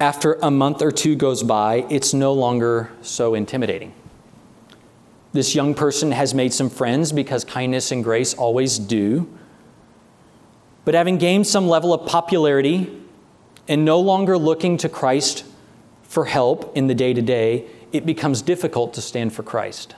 after 0.00 0.38
a 0.40 0.50
month 0.50 0.80
or 0.80 0.90
two 0.90 1.14
goes 1.14 1.42
by, 1.42 1.84
it's 1.90 2.14
no 2.14 2.32
longer 2.32 2.90
so 3.02 3.34
intimidating. 3.34 3.92
This 5.34 5.54
young 5.54 5.74
person 5.74 6.10
has 6.12 6.32
made 6.32 6.54
some 6.54 6.70
friends 6.70 7.12
because 7.12 7.44
kindness 7.44 7.92
and 7.92 8.02
grace 8.02 8.32
always 8.32 8.78
do. 8.78 9.28
But 10.86 10.94
having 10.94 11.18
gained 11.18 11.46
some 11.46 11.68
level 11.68 11.92
of 11.92 12.08
popularity 12.08 12.98
and 13.68 13.84
no 13.84 14.00
longer 14.00 14.38
looking 14.38 14.78
to 14.78 14.88
Christ 14.88 15.44
for 16.02 16.24
help 16.24 16.74
in 16.74 16.86
the 16.86 16.94
day 16.94 17.12
to 17.12 17.20
day, 17.20 17.66
it 17.92 18.06
becomes 18.06 18.40
difficult 18.40 18.94
to 18.94 19.02
stand 19.02 19.34
for 19.34 19.42
Christ. 19.42 19.96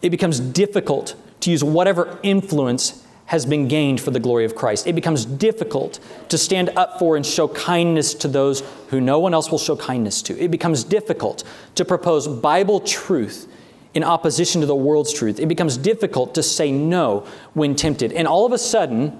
It 0.00 0.08
becomes 0.08 0.40
difficult 0.40 1.14
to 1.40 1.50
use 1.50 1.62
whatever 1.62 2.18
influence 2.22 3.05
has 3.26 3.44
been 3.44 3.68
gained 3.68 4.00
for 4.00 4.10
the 4.10 4.20
glory 4.20 4.44
of 4.44 4.54
Christ. 4.54 4.86
It 4.86 4.94
becomes 4.94 5.24
difficult 5.24 5.98
to 6.28 6.38
stand 6.38 6.70
up 6.76 6.98
for 6.98 7.16
and 7.16 7.26
show 7.26 7.48
kindness 7.48 8.14
to 8.14 8.28
those 8.28 8.60
who 8.88 9.00
no 9.00 9.18
one 9.18 9.34
else 9.34 9.50
will 9.50 9.58
show 9.58 9.76
kindness 9.76 10.22
to. 10.22 10.38
It 10.38 10.50
becomes 10.50 10.84
difficult 10.84 11.42
to 11.74 11.84
propose 11.84 12.28
Bible 12.28 12.80
truth 12.80 13.48
in 13.94 14.04
opposition 14.04 14.60
to 14.60 14.66
the 14.66 14.76
world's 14.76 15.12
truth. 15.12 15.40
It 15.40 15.46
becomes 15.46 15.76
difficult 15.76 16.34
to 16.34 16.42
say 16.42 16.70
no 16.70 17.26
when 17.54 17.74
tempted. 17.74 18.12
And 18.12 18.28
all 18.28 18.46
of 18.46 18.52
a 18.52 18.58
sudden, 18.58 19.18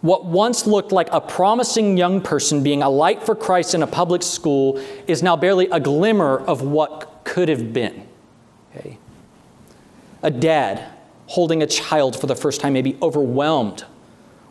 what 0.00 0.24
once 0.24 0.66
looked 0.66 0.92
like 0.92 1.08
a 1.10 1.20
promising 1.20 1.96
young 1.96 2.20
person 2.20 2.62
being 2.62 2.82
a 2.82 2.90
light 2.90 3.22
for 3.22 3.34
Christ 3.34 3.74
in 3.74 3.82
a 3.82 3.86
public 3.86 4.22
school 4.22 4.82
is 5.06 5.22
now 5.22 5.36
barely 5.36 5.68
a 5.70 5.80
glimmer 5.80 6.38
of 6.38 6.62
what 6.62 7.22
could 7.24 7.48
have 7.48 7.72
been. 7.72 8.06
Okay? 8.76 8.98
A 10.22 10.30
dad 10.30 10.92
holding 11.32 11.62
a 11.62 11.66
child 11.66 12.14
for 12.14 12.26
the 12.26 12.36
first 12.36 12.60
time 12.60 12.74
may 12.74 12.82
be 12.82 12.94
overwhelmed 13.00 13.86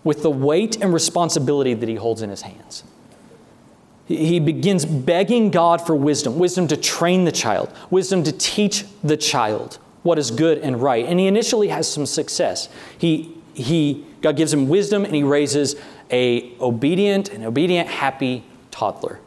with 0.03 0.23
the 0.23 0.31
weight 0.31 0.81
and 0.81 0.91
responsibility 0.91 1.75
that 1.75 1.87
he 1.87 1.93
holds 1.93 2.23
in 2.23 2.29
his 2.31 2.41
hands. 2.41 2.83
He 4.07 4.39
begins 4.39 4.83
begging 4.83 5.51
God 5.51 5.79
for 5.85 5.95
wisdom 5.95 6.39
wisdom 6.39 6.67
to 6.69 6.75
train 6.75 7.23
the 7.25 7.31
child, 7.31 7.71
wisdom 7.91 8.23
to 8.23 8.31
teach 8.31 8.85
the 9.03 9.15
child 9.15 9.77
what 10.01 10.17
is 10.17 10.31
good 10.31 10.57
and 10.57 10.81
right. 10.81 11.05
And 11.05 11.19
he 11.19 11.27
initially 11.27 11.67
has 11.67 11.87
some 11.87 12.07
success. 12.07 12.67
He, 12.97 13.37
he, 13.53 14.03
God 14.23 14.35
gives 14.35 14.51
him 14.51 14.67
wisdom 14.67 15.05
and 15.05 15.13
he 15.13 15.21
raises 15.21 15.75
a 16.09 16.51
obedient 16.59 17.29
and 17.29 17.45
obedient, 17.45 17.89
happy 17.89 18.43
toddler. 18.71 19.19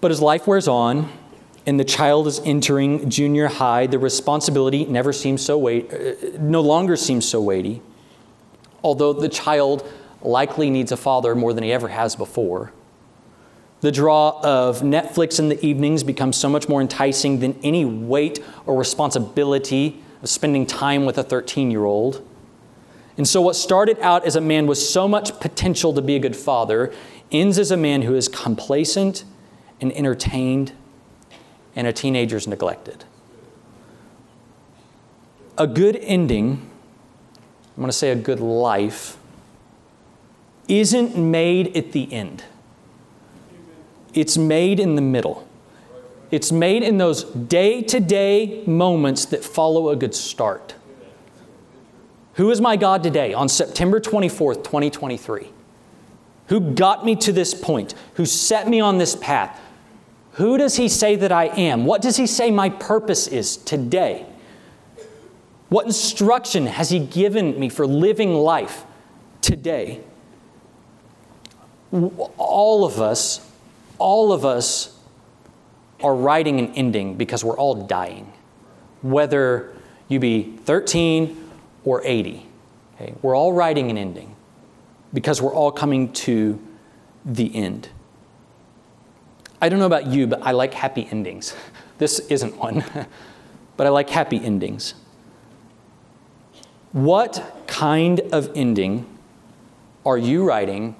But 0.00 0.12
as 0.12 0.22
life 0.22 0.46
wears 0.46 0.68
on, 0.68 1.10
and 1.68 1.78
the 1.78 1.84
child 1.84 2.26
is 2.26 2.40
entering 2.46 3.10
junior 3.10 3.46
high, 3.46 3.86
the 3.86 3.98
responsibility 3.98 4.86
never 4.86 5.12
seems 5.12 5.44
so 5.44 5.58
weight, 5.58 5.92
uh, 5.92 6.14
no 6.38 6.62
longer 6.62 6.96
seems 6.96 7.28
so 7.28 7.42
weighty. 7.42 7.82
Although 8.82 9.12
the 9.12 9.28
child 9.28 9.86
likely 10.22 10.70
needs 10.70 10.92
a 10.92 10.96
father 10.96 11.34
more 11.34 11.52
than 11.52 11.62
he 11.62 11.70
ever 11.70 11.88
has 11.88 12.16
before. 12.16 12.72
The 13.82 13.92
draw 13.92 14.40
of 14.42 14.80
Netflix 14.80 15.38
in 15.38 15.50
the 15.50 15.62
evenings 15.64 16.02
becomes 16.02 16.38
so 16.38 16.48
much 16.48 16.70
more 16.70 16.80
enticing 16.80 17.40
than 17.40 17.54
any 17.62 17.84
weight 17.84 18.42
or 18.64 18.74
responsibility 18.74 20.02
of 20.22 20.30
spending 20.30 20.64
time 20.64 21.04
with 21.04 21.18
a 21.18 21.22
13 21.22 21.70
year 21.70 21.84
old. 21.84 22.26
And 23.18 23.28
so, 23.28 23.42
what 23.42 23.56
started 23.56 23.98
out 24.00 24.24
as 24.24 24.36
a 24.36 24.40
man 24.40 24.66
with 24.66 24.78
so 24.78 25.06
much 25.06 25.38
potential 25.38 25.92
to 25.92 26.00
be 26.00 26.16
a 26.16 26.18
good 26.18 26.34
father 26.34 26.94
ends 27.30 27.58
as 27.58 27.70
a 27.70 27.76
man 27.76 28.00
who 28.02 28.14
is 28.14 28.26
complacent 28.26 29.24
and 29.82 29.92
entertained 29.92 30.72
and 31.74 31.86
a 31.86 31.92
teenager's 31.92 32.46
neglected. 32.46 33.04
A 35.56 35.66
good 35.66 35.96
ending, 35.96 36.70
I'm 37.76 37.76
going 37.76 37.88
to 37.88 37.92
say 37.92 38.10
a 38.10 38.16
good 38.16 38.40
life, 38.40 39.16
isn't 40.68 41.16
made 41.16 41.76
at 41.76 41.92
the 41.92 42.12
end. 42.12 42.44
It's 44.14 44.36
made 44.36 44.80
in 44.80 44.94
the 44.94 45.02
middle. 45.02 45.48
It's 46.30 46.52
made 46.52 46.82
in 46.82 46.98
those 46.98 47.24
day 47.24 47.82
to 47.82 48.00
day 48.00 48.62
moments 48.66 49.24
that 49.26 49.44
follow 49.44 49.88
a 49.88 49.96
good 49.96 50.14
start. 50.14 50.74
Who 52.34 52.50
is 52.50 52.60
my 52.60 52.76
God 52.76 53.02
today 53.02 53.32
on 53.32 53.48
September 53.48 53.98
24th, 53.98 54.62
2023? 54.62 55.48
Who 56.48 56.60
got 56.72 57.04
me 57.04 57.16
to 57.16 57.32
this 57.32 57.54
point? 57.54 57.94
Who 58.14 58.26
set 58.26 58.68
me 58.68 58.80
on 58.80 58.98
this 58.98 59.16
path? 59.16 59.60
Who 60.38 60.56
does 60.56 60.76
he 60.76 60.88
say 60.88 61.16
that 61.16 61.32
I 61.32 61.46
am? 61.46 61.84
What 61.84 62.00
does 62.00 62.16
he 62.16 62.28
say 62.28 62.52
my 62.52 62.68
purpose 62.68 63.26
is 63.26 63.56
today? 63.56 64.24
What 65.68 65.84
instruction 65.84 66.66
has 66.66 66.90
he 66.90 67.00
given 67.00 67.58
me 67.58 67.68
for 67.68 67.88
living 67.88 68.32
life 68.34 68.84
today? 69.40 70.00
All 71.90 72.84
of 72.84 73.00
us, 73.00 73.50
all 73.98 74.32
of 74.32 74.44
us 74.44 74.96
are 76.04 76.14
writing 76.14 76.60
an 76.60 76.72
ending 76.74 77.16
because 77.16 77.44
we're 77.44 77.58
all 77.58 77.74
dying, 77.74 78.32
whether 79.02 79.74
you 80.06 80.20
be 80.20 80.56
13 80.64 81.50
or 81.84 82.00
80. 82.04 82.46
Okay? 82.94 83.12
We're 83.22 83.36
all 83.36 83.52
writing 83.52 83.90
an 83.90 83.98
ending 83.98 84.36
because 85.12 85.42
we're 85.42 85.54
all 85.54 85.72
coming 85.72 86.12
to 86.12 86.64
the 87.24 87.52
end. 87.56 87.88
I 89.60 89.68
don't 89.68 89.78
know 89.78 89.86
about 89.86 90.06
you, 90.06 90.26
but 90.26 90.42
I 90.42 90.52
like 90.52 90.74
happy 90.74 91.08
endings. 91.10 91.54
This 91.98 92.20
isn't 92.20 92.56
one, 92.56 92.84
but 93.76 93.88
I 93.88 93.90
like 93.90 94.08
happy 94.08 94.36
endings. 94.40 94.94
What 96.92 97.64
kind 97.66 98.20
of 98.30 98.52
ending 98.54 99.04
are 100.06 100.16
you 100.16 100.44
writing 100.44 100.94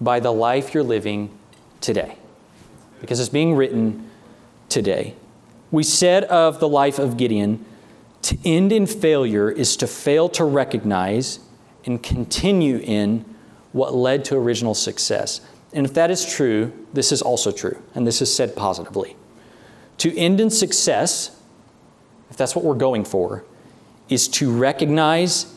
by 0.00 0.20
the 0.20 0.32
life 0.32 0.72
you're 0.72 0.84
living 0.84 1.36
today? 1.80 2.18
Because 3.00 3.18
it's 3.18 3.28
being 3.28 3.56
written 3.56 4.08
today. 4.68 5.16
We 5.72 5.82
said 5.82 6.22
of 6.24 6.60
the 6.60 6.68
life 6.68 7.00
of 7.00 7.16
Gideon, 7.16 7.64
to 8.22 8.38
end 8.44 8.72
in 8.72 8.86
failure 8.86 9.50
is 9.50 9.76
to 9.78 9.88
fail 9.88 10.28
to 10.30 10.44
recognize 10.44 11.40
and 11.84 12.02
continue 12.02 12.78
in 12.78 13.24
what 13.72 13.94
led 13.94 14.24
to 14.26 14.36
original 14.36 14.74
success. 14.74 15.40
And 15.72 15.84
if 15.84 15.94
that 15.94 16.10
is 16.10 16.24
true, 16.24 16.72
this 16.92 17.12
is 17.12 17.20
also 17.20 17.52
true, 17.52 17.82
and 17.94 18.06
this 18.06 18.22
is 18.22 18.34
said 18.34 18.56
positively. 18.56 19.16
To 19.98 20.16
end 20.16 20.40
in 20.40 20.50
success, 20.50 21.38
if 22.30 22.36
that's 22.36 22.56
what 22.56 22.64
we're 22.64 22.74
going 22.74 23.04
for, 23.04 23.44
is 24.08 24.28
to 24.28 24.50
recognize 24.50 25.54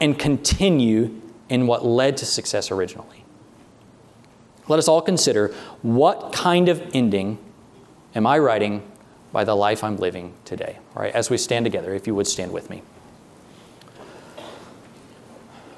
and 0.00 0.18
continue 0.18 1.20
in 1.48 1.66
what 1.66 1.84
led 1.84 2.16
to 2.18 2.26
success 2.26 2.70
originally. 2.70 3.24
Let 4.66 4.78
us 4.78 4.88
all 4.88 5.00
consider 5.00 5.54
what 5.80 6.32
kind 6.32 6.68
of 6.68 6.82
ending 6.94 7.38
am 8.14 8.26
I 8.26 8.38
writing 8.38 8.82
by 9.32 9.44
the 9.44 9.54
life 9.54 9.82
I'm 9.82 9.96
living 9.96 10.34
today? 10.44 10.78
All 10.94 11.02
right, 11.02 11.14
as 11.14 11.30
we 11.30 11.38
stand 11.38 11.64
together, 11.64 11.94
if 11.94 12.06
you 12.06 12.14
would 12.14 12.26
stand 12.26 12.52
with 12.52 12.68
me. 12.68 12.82